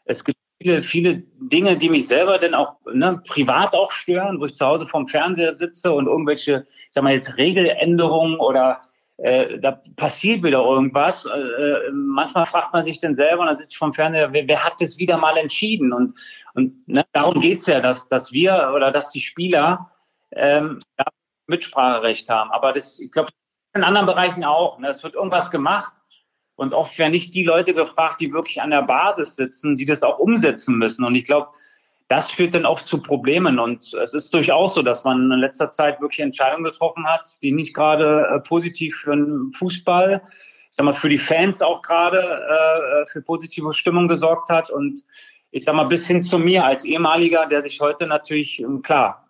Es 0.05 0.25
gibt 0.25 0.38
viele, 0.61 0.83
viele 0.83 1.23
Dinge, 1.40 1.77
die 1.77 1.88
mich 1.88 2.09
selber 2.09 2.38
dann 2.38 2.55
auch 2.55 2.77
ne, 2.92 3.21
privat 3.27 3.75
auch 3.75 3.92
stören, 3.92 4.40
wo 4.40 4.47
ich 4.47 4.55
zu 4.55 4.66
Hause 4.66 4.87
vorm 4.87 5.07
Fernseher 5.07 5.55
sitze 5.55 5.92
und 5.92 6.07
irgendwelche, 6.07 6.66
ich 6.68 6.88
sag 6.90 7.05
mal 7.05 7.12
jetzt 7.12 7.37
Regeländerungen 7.37 8.38
oder 8.40 8.81
äh, 9.19 9.59
da 9.59 9.83
passiert 9.97 10.43
wieder 10.43 10.63
irgendwas. 10.63 11.27
Äh, 11.27 11.39
äh, 11.39 11.91
manchmal 11.93 12.47
fragt 12.47 12.73
man 12.73 12.85
sich 12.85 13.01
dann 13.01 13.15
selber, 13.15 13.43
und 13.43 13.47
dann 13.49 13.57
sitze 13.57 13.73
ich 13.73 13.79
vom 13.79 13.93
Fernseher, 13.93 14.33
wer, 14.33 14.47
wer, 14.47 14.65
hat 14.65 14.81
das 14.81 14.99
wieder 14.99 15.19
mal 15.19 15.37
entschieden? 15.37 15.93
Und, 15.93 16.15
und 16.55 16.89
ne, 16.89 17.05
darum 17.13 17.41
geht's 17.41 17.67
ja, 17.67 17.81
dass, 17.81 18.09
dass 18.09 18.33
wir 18.33 18.73
oder 18.75 18.91
dass 18.93 19.11
die 19.11 19.21
Spieler 19.21 19.91
ähm, 20.33 20.81
Mitspracherecht 21.49 22.29
haben. 22.29 22.51
Aber 22.51 22.73
das, 22.73 23.01
ich 23.01 23.11
glaube, 23.11 23.31
in 23.75 23.85
anderen 23.85 24.07
Bereichen 24.07 24.45
auch. 24.45 24.79
Ne? 24.79 24.89
Es 24.89 25.03
wird 25.03 25.15
irgendwas 25.15 25.51
gemacht 25.51 25.95
und 26.57 26.75
oft 26.75 26.99
werden 26.99 27.13
nicht 27.13 27.35
die 27.35 27.45
Leute 27.45 27.75
gefragt, 27.75 28.21
die 28.21 28.33
wirklich 28.33 28.61
an 28.63 28.71
der 28.71 28.83
Basis 28.83 29.37
sitzen, 29.37 29.77
die 29.77 29.85
das 29.85 30.03
auch 30.03 30.19
umsetzen 30.19 30.77
müssen. 30.77 31.05
Und 31.05 31.15
ich 31.15 31.25
glaube, 31.25 31.49
das 32.09 32.31
führt 32.31 32.55
dann 32.55 32.64
oft 32.64 32.87
zu 32.87 33.03
Problemen. 33.03 33.59
Und 33.59 33.92
es 33.94 34.14
ist 34.14 34.33
durchaus 34.33 34.75
so, 34.75 34.83
dass 34.83 35.05
man 35.05 35.31
in 35.31 35.38
letzter 35.38 35.71
Zeit 35.71 36.01
wirklich 36.01 36.21
Entscheidungen 36.21 36.64
getroffen 36.64 37.07
hat, 37.07 37.38
die 37.42 37.53
nicht 37.53 37.75
gerade 37.75 38.27
äh, 38.35 38.40
positiv 38.40 38.97
für 38.97 39.14
den 39.14 39.53
Fußball, 39.53 40.23
ich 40.25 40.77
sag 40.77 40.85
mal, 40.85 40.94
für 40.94 41.11
die 41.11 41.18
Fans 41.18 41.61
auch 41.61 41.83
gerade 41.83 42.18
äh, 42.21 43.07
für 43.07 43.23
positive 43.23 43.73
Stimmung 43.75 44.09
gesorgt 44.09 44.49
hat. 44.49 44.71
Und 44.71 45.05
ich 45.51 45.64
sag 45.64 45.75
mal, 45.75 45.85
bis 45.85 46.07
hin 46.07 46.23
zu 46.23 46.38
mir 46.38 46.64
als 46.64 46.85
ehemaliger, 46.85 47.47
der 47.47 47.62
sich 47.62 47.81
heute 47.81 48.07
natürlich, 48.07 48.61
ähm, 48.61 48.83
klar, 48.83 49.29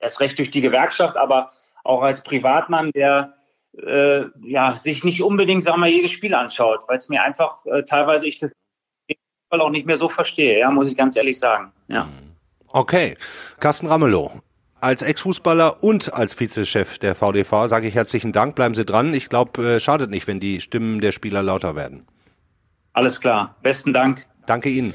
erst 0.00 0.20
recht 0.20 0.38
durch 0.38 0.50
die 0.50 0.60
Gewerkschaft, 0.60 1.16
aber 1.16 1.50
auch 1.84 2.02
als 2.02 2.22
Privatmann, 2.22 2.90
der 2.92 3.32
äh, 3.78 4.24
ja, 4.42 4.74
sich 4.76 5.04
nicht 5.04 5.22
unbedingt, 5.22 5.62
sagen 5.62 5.80
wir, 5.80 5.88
jedes 5.88 6.10
Spiel 6.10 6.34
anschaut, 6.34 6.80
weil 6.88 6.98
es 6.98 7.08
mir 7.08 7.22
einfach 7.22 7.64
äh, 7.66 7.84
teilweise 7.84 8.26
ich 8.26 8.38
das 8.38 8.52
auch 9.58 9.70
nicht 9.70 9.86
mehr 9.86 9.96
so 9.96 10.08
verstehe, 10.08 10.58
ja, 10.58 10.70
muss 10.70 10.90
ich 10.90 10.96
ganz 10.96 11.16
ehrlich 11.16 11.38
sagen. 11.38 11.72
Ja. 11.88 12.08
Okay. 12.68 13.16
Carsten 13.58 13.86
Ramelow, 13.86 14.30
als 14.80 15.02
Ex-Fußballer 15.02 15.82
und 15.82 16.12
als 16.14 16.38
Vizechef 16.38 16.98
der 16.98 17.14
VDV 17.14 17.66
sage 17.66 17.88
ich 17.88 17.94
herzlichen 17.94 18.32
Dank. 18.32 18.54
Bleiben 18.54 18.74
Sie 18.74 18.84
dran. 18.84 19.12
Ich 19.14 19.28
glaube, 19.28 19.62
äh, 19.62 19.80
schadet 19.80 20.10
nicht, 20.10 20.26
wenn 20.26 20.40
die 20.40 20.60
Stimmen 20.60 21.00
der 21.00 21.12
Spieler 21.12 21.42
lauter 21.42 21.74
werden. 21.74 22.06
Alles 22.92 23.20
klar. 23.20 23.56
Besten 23.62 23.92
Dank. 23.92 24.26
Danke 24.46 24.68
Ihnen. 24.68 24.94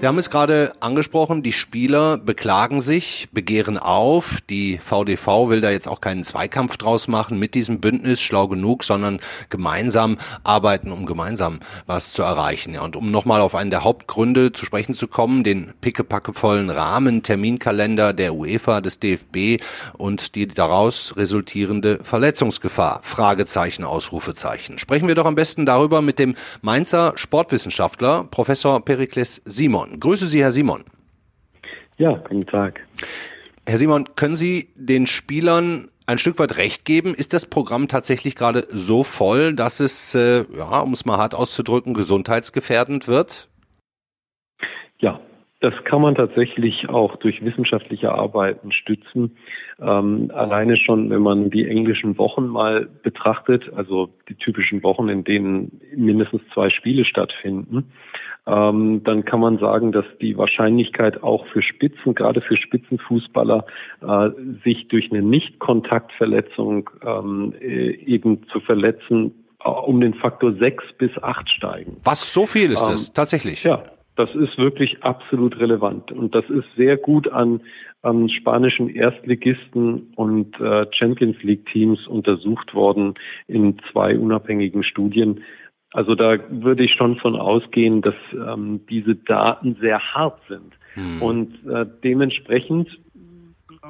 Wir 0.00 0.06
haben 0.06 0.18
es 0.18 0.30
gerade 0.30 0.74
angesprochen, 0.78 1.42
die 1.42 1.52
Spieler 1.52 2.18
beklagen 2.18 2.80
sich, 2.80 3.28
begehren 3.32 3.78
auf. 3.78 4.40
Die 4.48 4.78
VDV 4.78 5.48
will 5.48 5.60
da 5.60 5.72
jetzt 5.72 5.88
auch 5.88 6.00
keinen 6.00 6.22
Zweikampf 6.22 6.76
draus 6.76 7.08
machen 7.08 7.36
mit 7.40 7.56
diesem 7.56 7.80
Bündnis, 7.80 8.20
schlau 8.20 8.46
genug, 8.46 8.84
sondern 8.84 9.18
gemeinsam 9.50 10.16
arbeiten, 10.44 10.92
um 10.92 11.04
gemeinsam 11.04 11.58
was 11.86 12.12
zu 12.12 12.22
erreichen. 12.22 12.74
Ja, 12.74 12.82
und 12.82 12.94
um 12.94 13.10
nochmal 13.10 13.40
auf 13.40 13.56
einen 13.56 13.72
der 13.72 13.82
Hauptgründe 13.82 14.52
zu 14.52 14.64
sprechen 14.64 14.94
zu 14.94 15.08
kommen, 15.08 15.42
den 15.42 15.72
pickepackevollen 15.80 16.70
Rahmen, 16.70 17.24
Terminkalender 17.24 18.12
der 18.12 18.34
UEFA, 18.34 18.80
des 18.80 19.00
DFB 19.00 19.60
und 19.94 20.36
die 20.36 20.46
daraus 20.46 21.16
resultierende 21.16 21.98
Verletzungsgefahr. 22.04 23.00
Fragezeichen, 23.02 23.82
Ausrufezeichen. 23.82 24.78
Sprechen 24.78 25.08
wir 25.08 25.16
doch 25.16 25.26
am 25.26 25.34
besten 25.34 25.66
darüber 25.66 26.02
mit 26.02 26.20
dem 26.20 26.36
Mainzer 26.62 27.14
Sportwissenschaftler, 27.16 28.22
Professor 28.30 28.84
Perikles 28.84 29.42
Simon. 29.44 29.87
Simon. 29.88 30.00
Grüße 30.00 30.26
Sie, 30.26 30.42
Herr 30.42 30.52
Simon. 30.52 30.84
Ja, 31.96 32.12
guten 32.28 32.46
Tag. 32.46 32.80
Herr 33.66 33.78
Simon, 33.78 34.04
können 34.14 34.36
Sie 34.36 34.68
den 34.76 35.06
Spielern 35.06 35.90
ein 36.06 36.18
Stück 36.18 36.38
weit 36.38 36.56
recht 36.56 36.84
geben? 36.84 37.14
Ist 37.14 37.32
das 37.32 37.46
Programm 37.46 37.88
tatsächlich 37.88 38.34
gerade 38.34 38.66
so 38.70 39.02
voll, 39.02 39.54
dass 39.54 39.80
es, 39.80 40.14
äh, 40.14 40.44
ja, 40.56 40.80
um 40.80 40.92
es 40.92 41.04
mal 41.04 41.18
hart 41.18 41.34
auszudrücken, 41.34 41.92
gesundheitsgefährdend 41.92 43.08
wird? 43.08 43.48
Ja, 45.00 45.20
das 45.60 45.74
kann 45.84 46.02
man 46.02 46.14
tatsächlich 46.14 46.88
auch 46.88 47.16
durch 47.16 47.44
wissenschaftliche 47.44 48.12
Arbeiten 48.12 48.70
stützen. 48.70 49.36
Ähm, 49.80 50.30
alleine 50.32 50.76
schon, 50.76 51.10
wenn 51.10 51.22
man 51.22 51.50
die 51.50 51.66
englischen 51.66 52.16
Wochen 52.16 52.46
mal 52.46 52.88
betrachtet, 53.02 53.72
also 53.74 54.08
die 54.28 54.34
typischen 54.34 54.84
Wochen, 54.84 55.08
in 55.08 55.24
denen 55.24 55.80
mindestens 55.96 56.42
zwei 56.54 56.70
Spiele 56.70 57.04
stattfinden, 57.04 57.90
ähm, 58.46 59.02
dann 59.02 59.24
kann 59.24 59.40
man 59.40 59.58
sagen, 59.58 59.90
dass 59.90 60.04
die 60.20 60.38
Wahrscheinlichkeit 60.38 61.24
auch 61.24 61.44
für 61.48 61.62
Spitzen, 61.62 62.14
gerade 62.14 62.40
für 62.40 62.56
Spitzenfußballer, 62.56 63.66
äh, 64.00 64.30
sich 64.64 64.86
durch 64.86 65.10
eine 65.10 65.22
Nicht-Kontaktverletzung 65.22 66.88
ähm, 67.04 67.52
äh, 67.60 67.90
eben 68.06 68.46
zu 68.52 68.60
verletzen, 68.60 69.44
äh, 69.64 69.68
um 69.68 70.00
den 70.00 70.14
Faktor 70.14 70.54
sechs 70.54 70.84
bis 70.98 71.10
acht 71.20 71.50
steigen. 71.50 71.96
Was 72.04 72.32
so 72.32 72.46
viel 72.46 72.70
ist 72.70 72.82
ähm, 72.82 72.92
das 72.92 73.12
tatsächlich? 73.12 73.64
Ja, 73.64 73.82
das 74.18 74.34
ist 74.34 74.58
wirklich 74.58 75.04
absolut 75.04 75.60
relevant 75.60 76.10
und 76.10 76.34
das 76.34 76.44
ist 76.50 76.66
sehr 76.76 76.96
gut 76.96 77.30
an, 77.30 77.60
an 78.02 78.28
spanischen 78.28 78.88
Erstligisten 78.88 80.12
und 80.16 80.58
äh, 80.60 80.86
Champions 80.90 81.40
League 81.44 81.66
Teams 81.66 82.04
untersucht 82.08 82.74
worden 82.74 83.14
in 83.46 83.78
zwei 83.92 84.18
unabhängigen 84.18 84.82
Studien. 84.82 85.44
Also 85.92 86.16
da 86.16 86.36
würde 86.50 86.82
ich 86.82 86.94
schon 86.94 87.16
von 87.16 87.36
ausgehen, 87.36 88.02
dass 88.02 88.16
ähm, 88.32 88.80
diese 88.90 89.14
Daten 89.14 89.76
sehr 89.80 90.00
hart 90.00 90.40
sind. 90.48 90.74
Hm. 90.94 91.22
Und 91.22 91.66
äh, 91.68 91.86
dementsprechend 92.02 92.98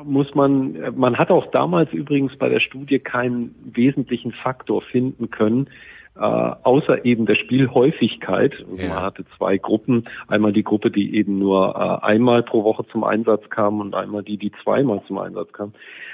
muss 0.05 0.35
man, 0.35 0.95
man 0.95 1.17
hat 1.17 1.31
auch 1.31 1.51
damals 1.51 1.91
übrigens 1.95 2.37
bei 2.37 2.51
der 2.51 2.61
Studie 2.61 2.99
keinen 2.99 3.55
wesentlichen 3.65 4.33
Faktor 4.33 4.83
finden 4.83 5.31
können, 5.31 5.71
äh, 6.19 6.55
außer 6.63 7.05
eben 7.05 7.27
der 7.27 7.37
Spielhäufigkeit. 7.37 8.55
Also. 8.59 8.89
Man 8.89 9.03
hatte 9.03 9.25
zwei 9.37 9.59
Gruppen, 9.59 10.05
einmal 10.27 10.53
die 10.53 10.65
Gruppe, 10.65 10.91
die 10.91 11.15
eben 11.15 11.39
nur 11.39 11.75
äh, 11.77 12.05
einmal 12.07 12.43
pro 12.43 12.65
Woche 12.65 12.85
zum 12.91 13.05
Einsatz 13.05 13.49
kam 13.51 13.81
und 13.81 13.95
einmal 13.95 14.23
die, 14.23 14.37
die 14.37 14.53
zweimal 14.63 15.01
zum 15.07 15.19
Einsatz 15.19 15.53
kam. 15.53 15.73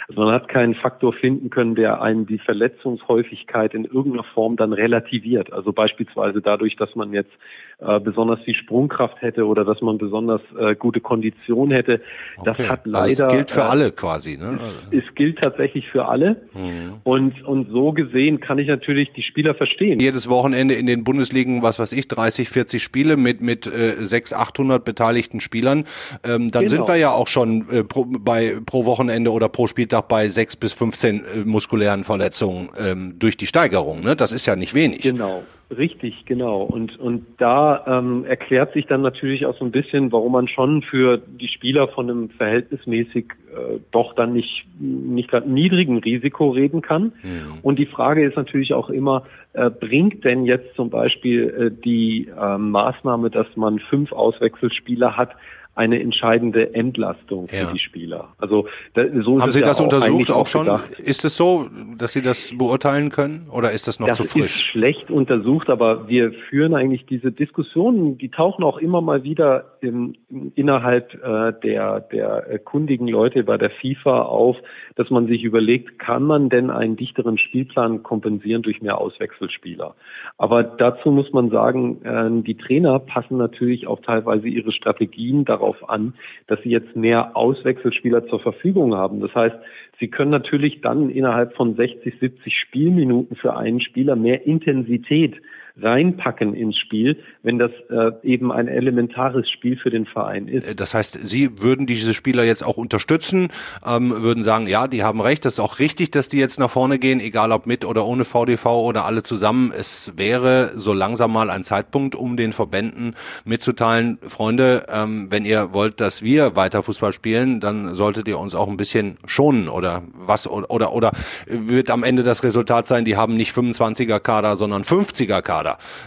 Also 0.08 0.20
man 0.20 0.34
hat 0.34 0.48
keinen 0.48 0.74
Faktor 0.74 1.14
finden 1.14 1.48
können, 1.48 1.74
der 1.74 2.02
einen 2.02 2.26
die 2.26 2.38
Verletzungshäufigkeit 2.38 3.72
in 3.72 3.84
irgendeiner 3.86 4.24
Form 4.24 4.56
dann 4.56 4.74
relativiert. 4.74 5.52
Also 5.52 5.72
beispielsweise 5.72 6.42
dadurch, 6.42 6.76
dass 6.76 6.94
man 6.94 7.12
jetzt 7.12 7.32
äh, 7.78 8.00
besonders 8.00 8.40
viel 8.40 8.54
Sprungkraft 8.54 9.20
hätte 9.22 9.46
oder 9.46 9.64
dass 9.64 9.80
man 9.80 9.98
besonders 9.98 10.40
äh, 10.58 10.74
gute 10.74 11.00
Kondition 11.00 11.70
hätte. 11.70 12.00
Das 12.44 12.58
okay. 12.58 12.68
hat 12.68 12.80
leider. 12.84 13.24
Also 13.24 13.24
es 13.24 13.30
gilt 13.30 13.50
für 13.50 13.60
äh, 13.60 13.64
alle 13.64 13.92
quasi, 13.92 14.36
ne? 14.36 14.58
Es, 14.90 15.04
es, 15.04 15.14
gilt 15.14 15.38
tatsächlich 15.38 15.88
für 15.88 16.06
alle. 16.06 16.36
Mhm. 16.54 16.94
Und, 17.04 17.42
und 17.44 17.70
so 17.70 17.92
gesehen 17.92 18.40
kann 18.40 18.58
ich 18.58 18.68
natürlich 18.68 19.12
die 19.12 19.22
Spieler 19.22 19.54
verstehen. 19.54 20.00
Jedes 20.00 20.28
Wochenende 20.28 20.74
in 20.74 20.86
den 20.86 21.04
Bundesligen, 21.04 21.62
was 21.62 21.78
weiß 21.78 21.92
ich, 21.92 22.08
30, 22.08 22.48
40 22.48 22.82
Spiele 22.82 23.16
mit, 23.16 23.40
mit 23.40 23.66
äh, 23.66 23.94
600, 24.04 24.34
800 24.40 24.84
beteiligten 24.84 25.40
Spielern. 25.40 25.84
Ähm, 26.24 26.50
dann 26.50 26.64
genau. 26.64 26.68
sind 26.68 26.88
wir 26.88 26.96
ja 26.96 27.10
auch 27.10 27.28
schon 27.28 27.66
äh, 27.70 27.84
pro, 27.84 28.04
bei, 28.06 28.56
pro 28.64 28.84
Wochenende 28.84 29.32
oder 29.32 29.48
pro 29.48 29.66
Spieltag 29.66 30.08
bei 30.08 30.28
6 30.28 30.56
bis 30.56 30.72
15 30.72 31.16
äh, 31.16 31.38
muskulären 31.44 32.04
Verletzungen 32.04 32.70
ähm, 32.78 33.18
durch 33.18 33.36
die 33.36 33.46
Steigerung. 33.46 34.02
Ne? 34.02 34.16
Das 34.16 34.32
ist 34.32 34.46
ja 34.46 34.56
nicht 34.56 34.74
wenig. 34.74 35.02
Genau. 35.02 35.42
Richtig, 35.70 36.26
genau. 36.26 36.62
Und, 36.62 36.98
und 36.98 37.24
da 37.38 37.84
ähm, 37.86 38.24
erklärt 38.26 38.74
sich 38.74 38.86
dann 38.86 39.00
natürlich 39.00 39.46
auch 39.46 39.56
so 39.56 39.64
ein 39.64 39.70
bisschen, 39.70 40.12
warum 40.12 40.32
man 40.32 40.46
schon 40.46 40.82
für 40.82 41.18
die 41.18 41.48
Spieler 41.48 41.88
von 41.88 42.10
einem 42.10 42.30
verhältnismäßig 42.30 43.26
äh, 43.50 43.78
doch 43.90 44.14
dann 44.14 44.34
nicht, 44.34 44.66
nicht 44.78 45.32
niedrigen 45.46 45.98
Risiko 45.98 46.50
reden 46.50 46.82
kann. 46.82 47.12
Ja. 47.22 47.58
Und 47.62 47.78
die 47.78 47.86
Frage 47.86 48.24
ist 48.24 48.36
natürlich 48.36 48.74
auch 48.74 48.90
immer, 48.90 49.22
äh, 49.54 49.70
bringt 49.70 50.24
denn 50.24 50.44
jetzt 50.44 50.74
zum 50.74 50.90
Beispiel 50.90 51.48
äh, 51.48 51.82
die 51.82 52.28
äh, 52.28 52.58
Maßnahme, 52.58 53.30
dass 53.30 53.46
man 53.56 53.78
fünf 53.78 54.12
Auswechselspieler 54.12 55.16
hat, 55.16 55.30
eine 55.74 56.00
entscheidende 56.00 56.74
Entlastung 56.74 57.48
für 57.48 57.56
ja. 57.56 57.72
die 57.72 57.78
Spieler. 57.78 58.28
Also 58.38 58.68
da, 58.94 59.04
so 59.22 59.40
haben 59.40 59.52
Sie 59.52 59.60
das 59.60 59.78
ja 59.78 59.84
untersucht 59.84 60.30
auch 60.30 60.46
schon? 60.46 60.66
Gedacht. 60.66 61.00
Ist 61.00 61.24
es 61.24 61.36
so, 61.36 61.68
dass 61.98 62.12
Sie 62.12 62.22
das 62.22 62.56
beurteilen 62.56 63.10
können 63.10 63.48
oder 63.50 63.72
ist 63.72 63.88
das 63.88 63.98
noch 63.98 64.08
das 64.08 64.18
zu 64.18 64.24
frisch? 64.24 64.42
Das 64.42 64.54
ist 64.54 64.62
schlecht 64.62 65.10
untersucht, 65.10 65.70
aber 65.70 66.08
wir 66.08 66.32
führen 66.48 66.74
eigentlich 66.74 67.06
diese 67.06 67.32
Diskussionen, 67.32 68.18
die 68.18 68.30
tauchen 68.30 68.62
auch 68.62 68.78
immer 68.78 69.00
mal 69.00 69.24
wieder 69.24 69.76
im, 69.80 70.14
innerhalb 70.54 71.14
äh, 71.14 71.52
der 71.62 72.00
der 72.00 72.58
kundigen 72.60 73.08
Leute 73.08 73.42
bei 73.44 73.58
der 73.58 73.70
FIFA 73.70 74.22
auf, 74.22 74.56
dass 74.94 75.10
man 75.10 75.26
sich 75.26 75.42
überlegt, 75.42 75.98
kann 75.98 76.22
man 76.22 76.48
denn 76.48 76.70
einen 76.70 76.96
dichteren 76.96 77.38
Spielplan 77.38 78.02
kompensieren 78.02 78.62
durch 78.62 78.80
mehr 78.80 78.98
Auswechselspieler? 78.98 79.94
Aber 80.38 80.62
dazu 80.62 81.10
muss 81.10 81.32
man 81.32 81.50
sagen, 81.50 82.02
äh, 82.04 82.42
die 82.42 82.56
Trainer 82.56 82.98
passen 82.98 83.36
natürlich 83.36 83.86
auch 83.86 84.00
teilweise 84.00 84.48
ihre 84.48 84.72
Strategien 84.72 85.44
darauf 85.44 85.63
darauf 85.64 85.88
an, 85.88 86.14
dass 86.46 86.60
sie 86.62 86.70
jetzt 86.70 86.94
mehr 86.94 87.36
Auswechselspieler 87.36 88.26
zur 88.28 88.40
Verfügung 88.40 88.94
haben. 88.94 89.20
Das 89.20 89.34
heißt, 89.34 89.56
sie 89.98 90.08
können 90.08 90.30
natürlich 90.30 90.80
dann 90.80 91.10
innerhalb 91.10 91.54
von 91.54 91.74
60, 91.74 92.14
70 92.20 92.56
Spielminuten 92.56 93.36
für 93.36 93.56
einen 93.56 93.80
Spieler 93.80 94.16
mehr 94.16 94.46
Intensität 94.46 95.40
reinpacken 95.80 96.54
ins 96.54 96.78
Spiel, 96.78 97.18
wenn 97.42 97.58
das 97.58 97.72
äh, 97.90 98.12
eben 98.22 98.52
ein 98.52 98.68
elementares 98.68 99.50
Spiel 99.50 99.76
für 99.76 99.90
den 99.90 100.06
Verein 100.06 100.46
ist. 100.46 100.68
Äh, 100.68 100.74
das 100.74 100.94
heißt, 100.94 101.18
Sie 101.26 101.60
würden 101.62 101.86
diese 101.86 102.14
Spieler 102.14 102.44
jetzt 102.44 102.62
auch 102.62 102.76
unterstützen, 102.76 103.48
ähm, 103.84 104.14
würden 104.22 104.44
sagen, 104.44 104.68
ja, 104.68 104.86
die 104.86 105.02
haben 105.02 105.20
recht, 105.20 105.44
das 105.44 105.54
ist 105.54 105.60
auch 105.60 105.80
richtig, 105.80 106.12
dass 106.12 106.28
die 106.28 106.38
jetzt 106.38 106.60
nach 106.60 106.70
vorne 106.70 106.98
gehen, 106.98 107.18
egal 107.18 107.50
ob 107.50 107.66
mit 107.66 107.84
oder 107.84 108.06
ohne 108.06 108.24
VDV 108.24 108.66
oder 108.66 109.04
alle 109.04 109.24
zusammen. 109.24 109.72
Es 109.76 110.12
wäre 110.16 110.72
so 110.76 110.92
langsam 110.92 111.32
mal 111.32 111.50
ein 111.50 111.64
Zeitpunkt, 111.64 112.14
um 112.14 112.36
den 112.36 112.52
Verbänden 112.52 113.16
mitzuteilen, 113.44 114.18
Freunde, 114.28 114.86
ähm, 114.88 115.26
wenn 115.30 115.44
ihr 115.44 115.72
wollt, 115.72 116.00
dass 116.00 116.22
wir 116.22 116.54
weiter 116.54 116.84
Fußball 116.84 117.12
spielen, 117.12 117.58
dann 117.58 117.94
solltet 117.94 118.28
ihr 118.28 118.38
uns 118.38 118.54
auch 118.54 118.68
ein 118.68 118.76
bisschen 118.76 119.16
schonen 119.26 119.68
oder 119.68 120.02
was 120.12 120.46
oder 120.46 120.70
oder, 120.70 120.92
oder 120.92 121.12
wird 121.46 121.90
am 121.90 122.04
Ende 122.04 122.22
das 122.22 122.44
Resultat 122.44 122.86
sein, 122.86 123.04
die 123.04 123.16
haben 123.16 123.36
nicht 123.36 123.54
25er 123.56 124.20
Kader, 124.20 124.56
sondern 124.56 124.82
50er 124.82 125.42
Kader. 125.42 125.63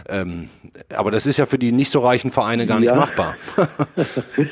Ähm, 0.09 0.49
aber 0.95 1.11
das 1.11 1.27
ist 1.27 1.37
ja 1.37 1.45
für 1.45 1.57
die 1.57 1.71
nicht 1.71 1.89
so 1.89 1.99
reichen 1.99 2.31
Vereine 2.31 2.65
gar 2.65 2.79
nicht 2.79 2.89
ja. 2.89 2.95
machbar. 2.95 3.35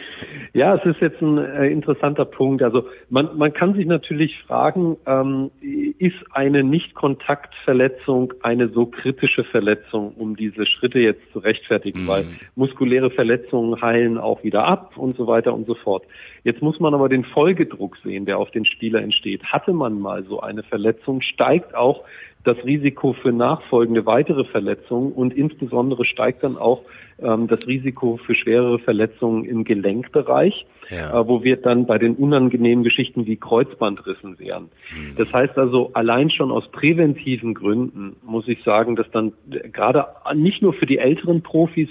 Ja, 0.56 0.74
es 0.76 0.86
ist 0.86 1.02
jetzt 1.02 1.22
ein 1.22 1.38
äh, 1.38 1.68
interessanter 1.68 2.24
Punkt. 2.24 2.64
Also 2.64 2.88
man, 3.10 3.38
man 3.38 3.52
kann 3.52 3.74
sich 3.74 3.86
natürlich 3.86 4.40
fragen, 4.48 4.96
ähm, 5.06 5.52
ist 6.00 6.16
eine 6.32 6.64
Nicht-Kontakt-Verletzung 6.64 8.34
eine 8.42 8.70
so 8.70 8.86
kritische 8.86 9.44
Verletzung, 9.44 10.14
um 10.14 10.38
diese 10.38 10.66
Schritte 10.66 11.00
jetzt 11.00 11.30
zu 11.34 11.40
rechtfertigen? 11.40 12.04
Mhm. 12.04 12.08
Weil 12.08 12.26
muskuläre 12.56 13.10
Verletzungen 13.10 13.82
heilen 13.82 14.18
auch 14.18 14.46
wieder 14.46 14.64
ab 14.64 14.96
und 14.96 15.18
so 15.18 15.28
weiter 15.28 15.54
und 15.54 15.68
so 15.68 15.76
fort. 15.76 16.06
Jetzt 16.46 16.62
muss 16.62 16.80
man 16.80 16.94
aber 16.94 17.10
den 17.10 17.26
Folgedruck 17.26 17.98
sehen, 18.02 18.26
der 18.26 18.38
auf 18.38 18.50
den 18.52 18.64
Spieler 18.64 19.02
entsteht. 19.02 19.44
Hatte 19.44 19.74
man 19.74 20.00
mal 20.00 20.24
so 20.24 20.40
eine 20.40 20.64
Verletzung, 20.64 21.20
steigt 21.20 21.76
auch 21.76 22.06
das 22.46 22.58
Risiko 22.64 23.14
für 23.14 23.32
nachfolgende 23.32 24.06
weitere 24.06 24.46
Verletzungen 24.46 25.12
und 25.12 25.34
insbesondere 25.34 26.06
steigt 26.06 26.44
dann 26.44 26.58
auch 26.58 26.82
ähm, 27.20 27.48
das 27.48 27.66
Risiko 27.68 28.18
für 28.18 28.36
schwerere 28.36 28.80
Verletzungen 28.80 29.46
im 29.46 29.64
Gelenkbereich, 29.64 30.66
ja. 30.90 31.22
äh, 31.22 31.28
wo 31.28 31.44
wir 31.44 31.58
dann 31.58 31.86
bei 31.86 31.98
den 31.98 32.16
unangenehmen 32.16 32.84
Geschichten 32.84 33.26
wie 33.26 33.38
Kreuzbandrissen 33.38 34.40
wären. 34.40 34.70
Mhm. 34.96 35.16
Das 35.18 35.32
heißt 35.32 35.58
also, 35.58 35.92
allein 35.94 36.30
schon 36.30 36.52
aus 36.52 36.70
präventiven 36.72 37.54
Gründen 37.54 38.18
muss 38.24 38.48
ich 38.48 38.64
sagen, 38.64 38.96
dass 38.96 39.10
dann 39.12 39.34
gerade 39.72 40.06
nicht 40.36 40.62
nur 40.62 40.74
für 40.74 40.86
die 40.86 40.98
älteren 40.98 41.42
Profis 41.42 41.90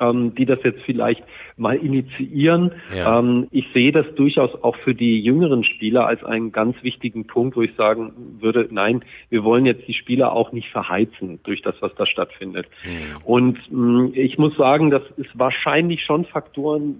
ähm, 0.00 0.34
die 0.34 0.46
das 0.46 0.58
jetzt 0.64 0.80
vielleicht 0.82 1.22
mal 1.56 1.76
initiieren. 1.76 2.72
Ja. 2.96 3.18
Ähm, 3.18 3.46
ich 3.50 3.66
sehe 3.72 3.92
das 3.92 4.06
durchaus 4.16 4.50
auch 4.62 4.76
für 4.76 4.94
die 4.94 5.20
jüngeren 5.20 5.62
Spieler 5.62 6.06
als 6.06 6.24
einen 6.24 6.52
ganz 6.52 6.82
wichtigen 6.82 7.26
Punkt, 7.26 7.56
wo 7.56 7.62
ich 7.62 7.74
sagen 7.74 8.12
würde, 8.40 8.68
nein, 8.70 9.04
wir 9.28 9.44
wollen 9.44 9.66
jetzt 9.66 9.86
die 9.86 9.94
Spieler 9.94 10.32
auch 10.32 10.52
nicht 10.52 10.68
verheizen 10.70 11.40
durch 11.44 11.62
das, 11.62 11.74
was 11.80 11.94
da 11.94 12.06
stattfindet. 12.06 12.66
Mhm. 12.84 13.24
Und 13.24 13.58
mh, 13.70 14.02
mm, 14.02 14.12
ich 14.14 14.38
muss 14.38 14.56
sagen, 14.56 14.90
dass 14.90 15.02
es 15.18 15.26
wahrscheinlich 15.34 16.02
schon 16.04 16.24
Faktoren 16.24 16.96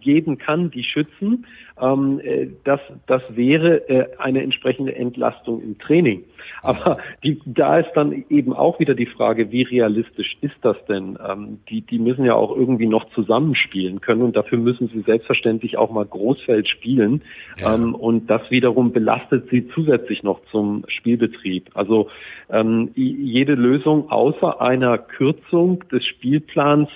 geben 0.00 0.38
kann, 0.38 0.70
die 0.70 0.82
schützen. 0.82 1.46
Ähm, 1.80 2.20
äh, 2.22 2.48
das, 2.64 2.80
das 3.06 3.22
wäre 3.30 3.88
äh, 3.88 4.16
eine 4.18 4.42
entsprechende 4.42 4.94
Entlastung 4.94 5.62
im 5.62 5.78
Training. 5.78 6.24
Aber 6.62 6.98
die, 7.24 7.40
da 7.44 7.78
ist 7.78 7.90
dann 7.94 8.24
eben 8.28 8.52
auch 8.52 8.78
wieder 8.80 8.94
die 8.94 9.06
Frage, 9.06 9.50
wie 9.50 9.62
realistisch 9.62 10.34
ist 10.40 10.56
das 10.62 10.76
denn? 10.88 11.18
Ähm, 11.26 11.60
die, 11.68 11.80
die 11.80 11.98
müssen 11.98 12.24
ja 12.24 12.34
auch 12.34 12.54
irgendwie 12.54 12.86
noch 12.86 13.08
zusammenspielen 13.10 14.00
können 14.00 14.22
und 14.22 14.36
dafür 14.36 14.58
müssen 14.58 14.88
sie 14.88 15.00
selbstverständlich 15.00 15.78
auch 15.78 15.90
mal 15.90 16.04
Großfeld 16.04 16.68
spielen. 16.68 17.22
Ja. 17.58 17.74
Ähm, 17.74 17.94
und 17.94 18.28
das 18.28 18.42
wiederum 18.50 18.92
belastet 18.92 19.48
sie 19.50 19.68
zusätzlich 19.68 20.22
noch 20.22 20.40
zum 20.50 20.84
Spielbetrieb. 20.88 21.70
Also 21.74 22.08
ähm, 22.50 22.90
jede 22.94 23.54
Lösung 23.54 24.10
außer 24.10 24.60
einer 24.60 24.98
Kürzung 24.98 25.84
des 25.90 26.04
Spielplans 26.06 26.88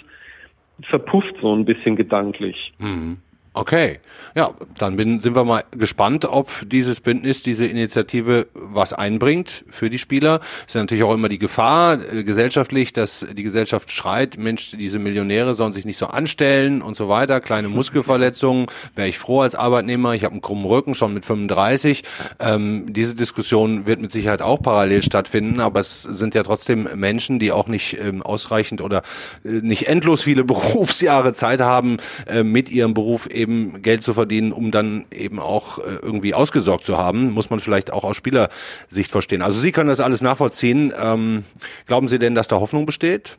verpufft 0.82 1.36
so 1.40 1.54
ein 1.54 1.64
bisschen 1.64 1.96
gedanklich. 1.96 2.72
Mhm. 2.78 3.18
Okay, 3.56 4.00
ja, 4.34 4.50
dann 4.78 4.96
bin, 4.96 5.20
sind 5.20 5.36
wir 5.36 5.44
mal 5.44 5.62
gespannt, 5.70 6.24
ob 6.24 6.50
dieses 6.66 6.98
Bündnis, 6.98 7.40
diese 7.40 7.64
Initiative 7.66 8.48
was 8.52 8.92
einbringt 8.92 9.64
für 9.70 9.88
die 9.88 10.00
Spieler. 10.00 10.40
Ist 10.66 10.74
ja 10.74 10.80
natürlich 10.80 11.04
auch 11.04 11.14
immer 11.14 11.28
die 11.28 11.38
Gefahr 11.38 12.00
äh, 12.12 12.24
gesellschaftlich, 12.24 12.92
dass 12.92 13.24
die 13.32 13.44
Gesellschaft 13.44 13.92
schreit, 13.92 14.38
Mensch, 14.38 14.72
diese 14.72 14.98
Millionäre 14.98 15.54
sollen 15.54 15.72
sich 15.72 15.84
nicht 15.84 15.98
so 15.98 16.06
anstellen 16.06 16.82
und 16.82 16.96
so 16.96 17.08
weiter. 17.08 17.40
Kleine 17.40 17.68
Muskelverletzungen, 17.68 18.66
wäre 18.96 19.06
ich 19.06 19.18
froh 19.18 19.42
als 19.42 19.54
Arbeitnehmer. 19.54 20.14
Ich 20.14 20.24
habe 20.24 20.32
einen 20.32 20.42
krummen 20.42 20.64
Rücken 20.64 20.96
schon 20.96 21.14
mit 21.14 21.24
35. 21.24 22.02
Ähm, 22.40 22.92
diese 22.92 23.14
Diskussion 23.14 23.86
wird 23.86 24.00
mit 24.00 24.10
Sicherheit 24.10 24.42
auch 24.42 24.60
parallel 24.60 25.04
stattfinden, 25.04 25.60
aber 25.60 25.78
es 25.78 26.02
sind 26.02 26.34
ja 26.34 26.42
trotzdem 26.42 26.88
Menschen, 26.96 27.38
die 27.38 27.52
auch 27.52 27.68
nicht 27.68 27.98
ähm, 28.00 28.20
ausreichend 28.20 28.80
oder 28.80 29.02
äh, 29.44 29.60
nicht 29.62 29.86
endlos 29.86 30.22
viele 30.24 30.42
Berufsjahre 30.54 31.34
Zeit 31.34 31.60
haben, 31.60 31.98
äh, 32.26 32.42
mit 32.42 32.68
ihrem 32.68 32.94
Beruf 32.94 33.28
eben 33.28 33.43
eben 33.44 33.82
Geld 33.82 34.02
zu 34.02 34.14
verdienen, 34.14 34.52
um 34.52 34.70
dann 34.70 35.04
eben 35.12 35.38
auch 35.38 35.78
äh, 35.78 35.82
irgendwie 36.02 36.34
ausgesorgt 36.34 36.84
zu 36.84 36.96
haben, 36.96 37.32
muss 37.32 37.50
man 37.50 37.60
vielleicht 37.60 37.92
auch 37.92 38.04
aus 38.04 38.16
Spielersicht 38.16 39.10
verstehen. 39.10 39.42
Also 39.42 39.60
Sie 39.60 39.70
können 39.70 39.88
das 39.88 40.00
alles 40.00 40.22
nachvollziehen. 40.22 40.92
Ähm, 40.98 41.44
glauben 41.86 42.08
Sie 42.08 42.18
denn, 42.18 42.34
dass 42.34 42.48
da 42.48 42.60
Hoffnung 42.60 42.86
besteht? 42.86 43.36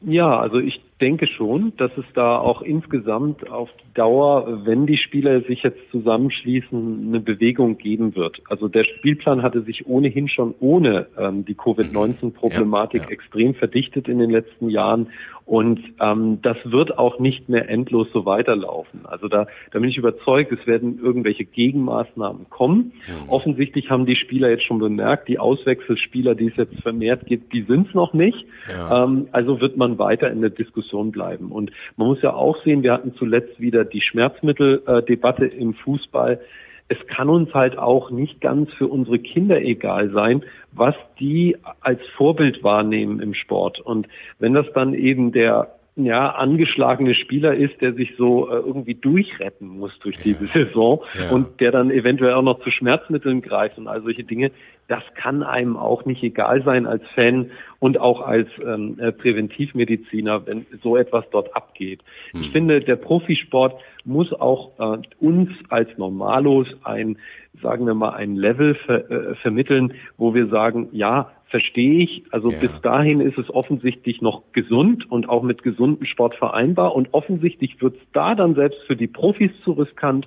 Ja, 0.00 0.38
also 0.38 0.58
ich 0.58 0.80
denke 1.04 1.26
schon, 1.26 1.74
dass 1.76 1.90
es 1.98 2.06
da 2.14 2.38
auch 2.38 2.62
insgesamt 2.62 3.50
auf 3.50 3.68
die 3.72 3.92
Dauer, 3.92 4.64
wenn 4.64 4.86
die 4.86 4.96
Spieler 4.96 5.42
sich 5.42 5.62
jetzt 5.62 5.90
zusammenschließen, 5.90 7.08
eine 7.08 7.20
Bewegung 7.20 7.76
geben 7.76 8.16
wird. 8.16 8.40
Also 8.48 8.68
der 8.68 8.84
Spielplan 8.84 9.42
hatte 9.42 9.60
sich 9.60 9.86
ohnehin 9.86 10.28
schon 10.28 10.54
ohne 10.60 11.08
ähm, 11.18 11.44
die 11.44 11.56
Covid-19-Problematik 11.56 13.02
ja, 13.02 13.08
ja. 13.08 13.12
extrem 13.12 13.54
verdichtet 13.54 14.08
in 14.08 14.18
den 14.18 14.30
letzten 14.30 14.70
Jahren 14.70 15.08
und 15.46 15.78
ähm, 16.00 16.38
das 16.40 16.56
wird 16.64 16.96
auch 16.96 17.18
nicht 17.18 17.50
mehr 17.50 17.68
endlos 17.68 18.08
so 18.14 18.24
weiterlaufen. 18.24 19.00
Also 19.04 19.28
da, 19.28 19.46
da 19.72 19.78
bin 19.78 19.90
ich 19.90 19.98
überzeugt, 19.98 20.50
es 20.52 20.66
werden 20.66 20.98
irgendwelche 21.02 21.44
Gegenmaßnahmen 21.44 22.48
kommen. 22.48 22.92
Mhm. 23.06 23.28
Offensichtlich 23.28 23.90
haben 23.90 24.06
die 24.06 24.16
Spieler 24.16 24.48
jetzt 24.48 24.64
schon 24.64 24.78
bemerkt, 24.78 25.28
die 25.28 25.38
Auswechselspieler, 25.38 26.34
die 26.34 26.46
es 26.46 26.56
jetzt 26.56 26.80
vermehrt 26.80 27.26
gibt, 27.26 27.52
die 27.52 27.62
sind 27.62 27.88
es 27.88 27.94
noch 27.94 28.14
nicht. 28.14 28.46
Ja. 28.70 29.04
Ähm, 29.04 29.28
also 29.32 29.60
wird 29.60 29.76
man 29.76 29.98
weiter 29.98 30.30
in 30.30 30.40
der 30.40 30.50
Diskussion 30.50 30.93
bleiben. 31.12 31.50
Und 31.50 31.70
man 31.96 32.08
muss 32.08 32.22
ja 32.22 32.32
auch 32.34 32.62
sehen, 32.64 32.82
wir 32.82 32.92
hatten 32.92 33.14
zuletzt 33.14 33.60
wieder 33.60 33.84
die 33.84 34.00
Schmerzmitteldebatte 34.00 35.46
im 35.46 35.74
Fußball 35.74 36.40
es 36.88 36.98
kann 37.06 37.28
uns 37.28 37.52
halt 37.54 37.78
auch 37.78 38.10
nicht 38.10 38.40
ganz 38.40 38.72
für 38.74 38.88
unsere 38.88 39.18
Kinder 39.18 39.60
egal 39.60 40.10
sein, 40.10 40.44
was 40.72 40.94
die 41.18 41.56
als 41.80 42.00
Vorbild 42.16 42.62
wahrnehmen 42.62 43.20
im 43.20 43.34
Sport. 43.34 43.80
Und 43.80 44.06
wenn 44.38 44.52
das 44.52 44.66
dann 44.74 44.92
eben 44.92 45.32
der 45.32 45.74
ja, 45.96 46.30
angeschlagene 46.30 47.14
Spieler 47.14 47.54
ist, 47.54 47.80
der 47.80 47.92
sich 47.92 48.14
so 48.18 48.50
äh, 48.50 48.54
irgendwie 48.54 48.94
durchretten 48.94 49.68
muss 49.68 49.96
durch 50.00 50.16
diese 50.16 50.46
Saison 50.46 51.04
ja. 51.14 51.30
und 51.30 51.60
der 51.60 51.70
dann 51.70 51.90
eventuell 51.90 52.34
auch 52.34 52.42
noch 52.42 52.60
zu 52.60 52.70
Schmerzmitteln 52.70 53.42
greift 53.42 53.78
und 53.78 53.86
all 53.86 54.02
solche 54.02 54.24
Dinge, 54.24 54.50
das 54.88 55.02
kann 55.14 55.42
einem 55.42 55.76
auch 55.76 56.04
nicht 56.04 56.22
egal 56.22 56.62
sein 56.64 56.86
als 56.86 57.02
Fan 57.14 57.50
und 57.78 57.98
auch 57.98 58.20
als 58.22 58.48
ähm, 58.64 58.98
äh, 58.98 59.12
Präventivmediziner, 59.12 60.46
wenn 60.46 60.66
so 60.82 60.96
etwas 60.96 61.24
dort 61.30 61.54
abgeht. 61.54 62.00
Hm. 62.32 62.40
Ich 62.40 62.50
finde, 62.50 62.80
der 62.80 62.96
Profisport 62.96 63.80
muss 64.04 64.32
auch 64.32 64.72
äh, 64.78 64.98
uns 65.20 65.50
als 65.68 65.96
Normalos 65.96 66.66
ein, 66.82 67.18
sagen 67.62 67.86
wir 67.86 67.94
mal, 67.94 68.14
ein 68.14 68.34
Level 68.34 68.74
ver, 68.74 69.10
äh, 69.10 69.34
vermitteln, 69.36 69.94
wo 70.18 70.34
wir 70.34 70.48
sagen, 70.48 70.88
ja, 70.92 71.30
verstehe 71.54 72.02
ich. 72.02 72.24
Also 72.32 72.50
ja. 72.50 72.58
bis 72.58 72.80
dahin 72.80 73.20
ist 73.20 73.38
es 73.38 73.48
offensichtlich 73.48 74.20
noch 74.20 74.42
gesund 74.52 75.08
und 75.08 75.28
auch 75.28 75.44
mit 75.44 75.62
gesundem 75.62 76.04
Sport 76.04 76.34
vereinbar. 76.34 76.96
Und 76.96 77.14
offensichtlich 77.14 77.80
wird 77.80 77.94
es 77.94 78.02
da 78.12 78.34
dann 78.34 78.56
selbst 78.56 78.80
für 78.88 78.96
die 78.96 79.06
Profis 79.06 79.52
zu 79.62 79.70
riskant. 79.70 80.26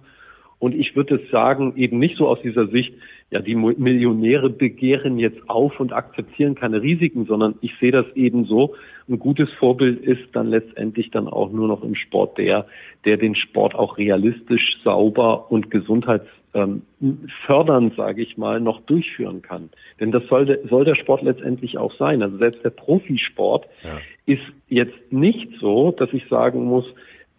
Und 0.57 0.73
ich 0.73 0.95
würde 0.95 1.15
es 1.15 1.29
sagen, 1.29 1.73
eben 1.75 1.99
nicht 1.99 2.15
so 2.15 2.29
aus 2.29 2.39
dieser 2.41 2.67
Sicht, 2.67 2.93
ja, 3.29 3.41
die 3.41 3.55
Millionäre 3.55 4.49
begehren 4.49 5.19
jetzt 5.19 5.49
auf 5.49 5.81
und 5.81 5.91
akzeptieren 5.91 6.55
keine 6.55 6.81
Risiken, 6.81 7.25
sondern 7.25 7.55
ich 7.59 7.73
sehe 7.81 7.91
das 7.91 8.05
eben 8.15 8.45
so. 8.45 8.75
Ein 9.09 9.19
gutes 9.19 9.51
Vorbild 9.59 9.99
ist 9.99 10.29
dann 10.31 10.47
letztendlich 10.47 11.11
dann 11.11 11.27
auch 11.27 11.51
nur 11.51 11.67
noch 11.67 11.83
im 11.83 11.95
Sport 11.95 12.37
der, 12.37 12.67
der 13.03 13.17
den 13.17 13.35
Sport 13.35 13.75
auch 13.75 13.97
realistisch, 13.97 14.77
sauber 14.81 15.51
und 15.51 15.71
gesundheitsfördernd, 15.71 16.36
ähm, 16.57 17.93
sage 17.95 18.21
ich 18.21 18.37
mal, 18.37 18.59
noch 18.59 18.81
durchführen 18.81 19.41
kann. 19.41 19.69
Denn 19.99 20.11
das 20.11 20.23
soll, 20.27 20.45
der, 20.45 20.59
soll 20.67 20.85
der 20.85 20.95
Sport 20.95 21.21
letztendlich 21.21 21.77
auch 21.77 21.93
sein. 21.95 22.21
Also 22.21 22.37
selbst 22.37 22.63
der 22.63 22.71
Profisport 22.71 23.65
ja. 23.83 23.99
ist 24.25 24.43
jetzt 24.67 25.11
nicht 25.11 25.49
so, 25.59 25.91
dass 25.91 26.11
ich 26.13 26.27
sagen 26.27 26.65
muss, 26.65 26.85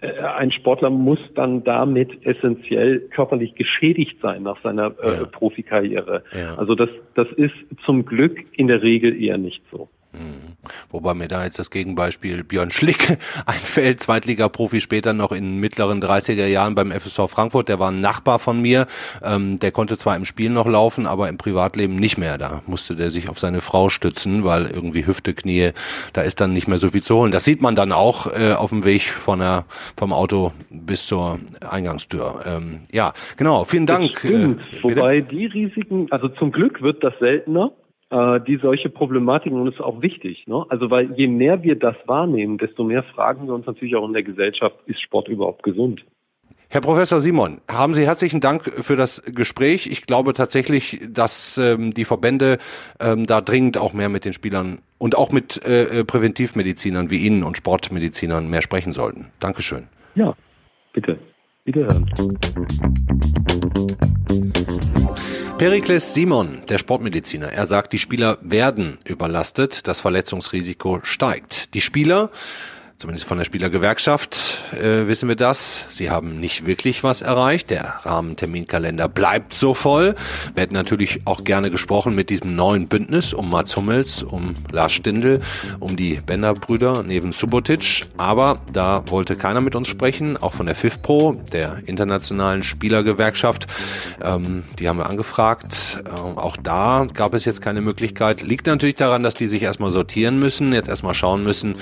äh, 0.00 0.12
ein 0.20 0.52
Sportler 0.52 0.90
muss 0.90 1.18
dann 1.34 1.64
damit 1.64 2.24
essentiell 2.24 3.00
körperlich 3.00 3.54
geschädigt 3.54 4.18
sein 4.22 4.44
nach 4.44 4.60
seiner 4.62 4.94
äh, 5.02 5.20
ja. 5.20 5.24
Profikarriere. 5.26 6.22
Ja. 6.32 6.54
Also 6.54 6.74
das, 6.74 6.90
das 7.14 7.28
ist 7.32 7.54
zum 7.84 8.06
Glück 8.06 8.44
in 8.52 8.68
der 8.68 8.82
Regel 8.82 9.20
eher 9.20 9.38
nicht 9.38 9.62
so. 9.72 9.88
Wobei 10.90 11.14
mir 11.14 11.28
da 11.28 11.44
jetzt 11.44 11.58
das 11.58 11.70
Gegenbeispiel 11.70 12.42
Björn 12.42 12.70
Schlick 12.70 13.18
einfällt, 13.46 14.00
Zweitliga-Profi 14.00 14.80
später 14.80 15.12
noch 15.12 15.32
in 15.32 15.58
mittleren 15.58 16.02
30er 16.02 16.46
Jahren 16.46 16.74
beim 16.74 16.90
FSV 16.90 17.28
Frankfurt, 17.28 17.68
der 17.68 17.78
war 17.78 17.90
ein 17.90 18.00
Nachbar 18.00 18.38
von 18.38 18.60
mir, 18.60 18.86
ähm, 19.22 19.58
der 19.58 19.70
konnte 19.70 19.98
zwar 19.98 20.16
im 20.16 20.24
Spiel 20.24 20.50
noch 20.50 20.66
laufen, 20.66 21.06
aber 21.06 21.28
im 21.28 21.36
Privatleben 21.36 21.96
nicht 21.96 22.16
mehr. 22.16 22.38
Da 22.38 22.62
musste 22.66 22.96
der 22.96 23.10
sich 23.10 23.28
auf 23.28 23.38
seine 23.38 23.60
Frau 23.60 23.90
stützen, 23.90 24.44
weil 24.44 24.66
irgendwie 24.66 25.06
Hüfte, 25.06 25.34
Knie, 25.34 25.70
da 26.14 26.22
ist 26.22 26.40
dann 26.40 26.54
nicht 26.54 26.68
mehr 26.68 26.78
so 26.78 26.90
viel 26.90 27.02
zu 27.02 27.16
holen. 27.16 27.30
Das 27.30 27.44
sieht 27.44 27.60
man 27.60 27.76
dann 27.76 27.92
auch 27.92 28.26
äh, 28.26 28.52
auf 28.52 28.70
dem 28.70 28.84
Weg 28.84 29.02
von 29.02 29.40
der, 29.40 29.66
vom 29.96 30.12
Auto 30.12 30.52
bis 30.70 31.06
zur 31.06 31.38
Eingangstür. 31.68 32.40
Ähm, 32.46 32.80
ja, 32.92 33.12
genau, 33.36 33.64
vielen 33.64 33.86
Dank. 33.86 34.24
Äh, 34.24 34.56
Wobei 34.82 35.20
die 35.20 35.46
Risiken, 35.46 36.08
also 36.10 36.28
zum 36.28 36.50
Glück 36.50 36.82
wird 36.82 37.04
das 37.04 37.12
seltener, 37.20 37.72
äh, 38.10 38.40
die 38.40 38.56
solche 38.56 38.88
Problematiken 38.88 39.58
und 39.58 39.66
das 39.66 39.74
ist 39.74 39.80
auch 39.80 40.02
wichtig. 40.02 40.46
Ne? 40.46 40.64
Also 40.68 40.90
weil 40.90 41.12
je 41.14 41.26
mehr 41.26 41.62
wir 41.62 41.76
das 41.76 41.96
wahrnehmen, 42.06 42.58
desto 42.58 42.84
mehr 42.84 43.02
fragen 43.02 43.46
wir 43.46 43.54
uns 43.54 43.66
natürlich 43.66 43.96
auch 43.96 44.06
in 44.06 44.14
der 44.14 44.22
Gesellschaft, 44.22 44.76
ist 44.86 45.00
Sport 45.00 45.28
überhaupt 45.28 45.62
gesund? 45.62 46.04
Herr 46.70 46.82
Professor 46.82 47.22
Simon, 47.22 47.62
haben 47.70 47.94
Sie 47.94 48.06
herzlichen 48.06 48.40
Dank 48.40 48.62
für 48.62 48.94
das 48.94 49.22
Gespräch. 49.34 49.86
Ich 49.86 50.06
glaube 50.06 50.34
tatsächlich, 50.34 51.00
dass 51.08 51.56
ähm, 51.56 51.94
die 51.94 52.04
Verbände 52.04 52.58
ähm, 53.00 53.26
da 53.26 53.40
dringend 53.40 53.78
auch 53.78 53.94
mehr 53.94 54.10
mit 54.10 54.26
den 54.26 54.34
Spielern 54.34 54.80
und 54.98 55.16
auch 55.16 55.32
mit 55.32 55.64
äh, 55.64 56.04
Präventivmedizinern 56.04 57.10
wie 57.10 57.18
Ihnen 57.26 57.42
und 57.42 57.56
Sportmedizinern 57.56 58.50
mehr 58.50 58.60
sprechen 58.60 58.92
sollten. 58.92 59.30
Dankeschön. 59.40 59.88
Ja, 60.14 60.34
bitte. 60.92 61.18
Wiederhören. 61.64 62.06
Perikles 65.58 66.14
Simon, 66.14 66.62
der 66.68 66.78
Sportmediziner, 66.78 67.48
er 67.48 67.66
sagt, 67.66 67.92
die 67.92 67.98
Spieler 67.98 68.38
werden 68.42 68.98
überlastet, 69.04 69.88
das 69.88 69.98
Verletzungsrisiko 69.98 71.00
steigt. 71.02 71.74
Die 71.74 71.80
Spieler 71.80 72.30
Zumindest 72.98 73.28
von 73.28 73.38
der 73.38 73.44
Spielergewerkschaft 73.44 74.72
äh, 74.72 75.06
wissen 75.06 75.28
wir 75.28 75.36
das. 75.36 75.86
Sie 75.88 76.10
haben 76.10 76.40
nicht 76.40 76.66
wirklich 76.66 77.04
was 77.04 77.22
erreicht. 77.22 77.70
Der 77.70 78.00
Rahmenterminkalender 78.02 79.06
bleibt 79.06 79.54
so 79.54 79.72
voll. 79.72 80.16
Wir 80.54 80.62
hätten 80.62 80.74
natürlich 80.74 81.20
auch 81.24 81.44
gerne 81.44 81.70
gesprochen 81.70 82.16
mit 82.16 82.28
diesem 82.28 82.56
neuen 82.56 82.88
Bündnis 82.88 83.32
um 83.32 83.52
Mats 83.52 83.76
Hummels, 83.76 84.24
um 84.24 84.52
Lars 84.72 84.90
Stindl, 84.94 85.40
um 85.78 85.94
die 85.94 86.14
Bender-Brüder 86.26 87.04
neben 87.04 87.30
Subotic. 87.30 88.06
Aber 88.16 88.58
da 88.72 89.04
wollte 89.06 89.36
keiner 89.36 89.60
mit 89.60 89.76
uns 89.76 89.86
sprechen, 89.86 90.36
auch 90.36 90.54
von 90.54 90.66
der 90.66 90.74
FIFPro, 90.74 91.40
der 91.52 91.82
internationalen 91.86 92.64
Spielergewerkschaft. 92.64 93.68
Ähm, 94.20 94.64
die 94.80 94.88
haben 94.88 94.98
wir 94.98 95.08
angefragt. 95.08 96.02
Ähm, 96.04 96.36
auch 96.36 96.56
da 96.56 97.06
gab 97.14 97.34
es 97.34 97.44
jetzt 97.44 97.62
keine 97.62 97.80
Möglichkeit. 97.80 98.42
Liegt 98.42 98.66
natürlich 98.66 98.96
daran, 98.96 99.22
dass 99.22 99.34
die 99.34 99.46
sich 99.46 99.62
erstmal 99.62 99.92
sortieren 99.92 100.40
müssen, 100.40 100.72
jetzt 100.72 100.88
erstmal 100.88 101.14
schauen 101.14 101.44
müssen, 101.44 101.76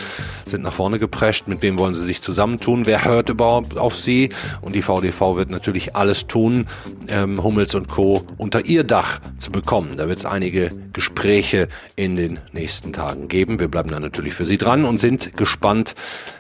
sind 0.45 0.63
nach 0.63 0.75
vorne 0.75 1.06
geprescht, 1.07 1.47
mit 1.47 1.63
wem 1.63 1.79
wollen 1.79 1.95
sie 1.95 2.05
sich 2.05 2.21
zusammentun, 2.21 2.85
wer 2.85 3.05
hört 3.05 3.29
überhaupt 3.29 3.79
auf 3.79 3.97
sie 3.97 4.31
und 4.61 4.75
die 4.75 4.83
VDV 4.83 5.37
wird 5.37 5.51
natürlich 5.51 5.95
alles 5.95 6.27
tun, 6.27 6.67
ähm, 7.07 7.43
Hummels 7.43 7.77
und 7.77 7.87
Co. 7.87 8.25
unter 8.37 8.67
ihr 8.67 8.83
Dach 8.83 9.21
zu 9.39 9.53
bekommen. 9.53 9.97
Da 9.97 10.09
wird 10.09 10.19
es 10.19 10.25
einige 10.25 10.69
Gespräche 10.93 11.69
in 11.95 12.17
den 12.17 12.41
nächsten 12.53 12.93
Tagen 12.93 13.29
geben. 13.29 13.61
Wir 13.61 13.69
bleiben 13.69 13.91
da 13.91 14.01
natürlich 14.01 14.35
für 14.35 14.45
Sie 14.45 14.59
dran 14.59 14.85
und 14.85 14.99
sind 14.99 15.37
gespannt, 15.37 15.95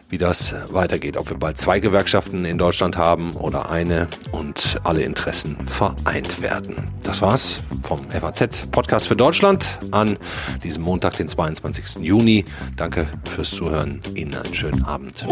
wie 0.08 0.18
das 0.18 0.54
weitergeht. 0.70 1.16
Ob 1.16 1.30
wir 1.30 1.36
bald 1.36 1.58
zwei 1.58 1.80
Gewerkschaften 1.80 2.44
in 2.44 2.58
Deutschland 2.58 2.96
haben 2.96 3.32
oder 3.34 3.70
eine 3.70 4.08
und 4.32 4.80
alle 4.84 5.02
Interessen 5.02 5.66
vereint 5.66 6.40
werden. 6.40 6.90
Das 7.02 7.22
war's 7.22 7.62
vom 7.82 8.08
FAZ 8.10 8.68
Podcast 8.70 9.08
für 9.08 9.16
Deutschland 9.16 9.78
an 9.90 10.18
diesem 10.62 10.82
Montag, 10.82 11.16
den 11.16 11.28
22. 11.28 12.04
Juni. 12.04 12.44
Danke 12.76 13.06
fürs 13.24 13.50
Zuhören. 13.50 14.00
Ihnen 14.14 14.34
einen 14.34 14.54
schönen 14.54 14.84
Abend. 14.84 15.26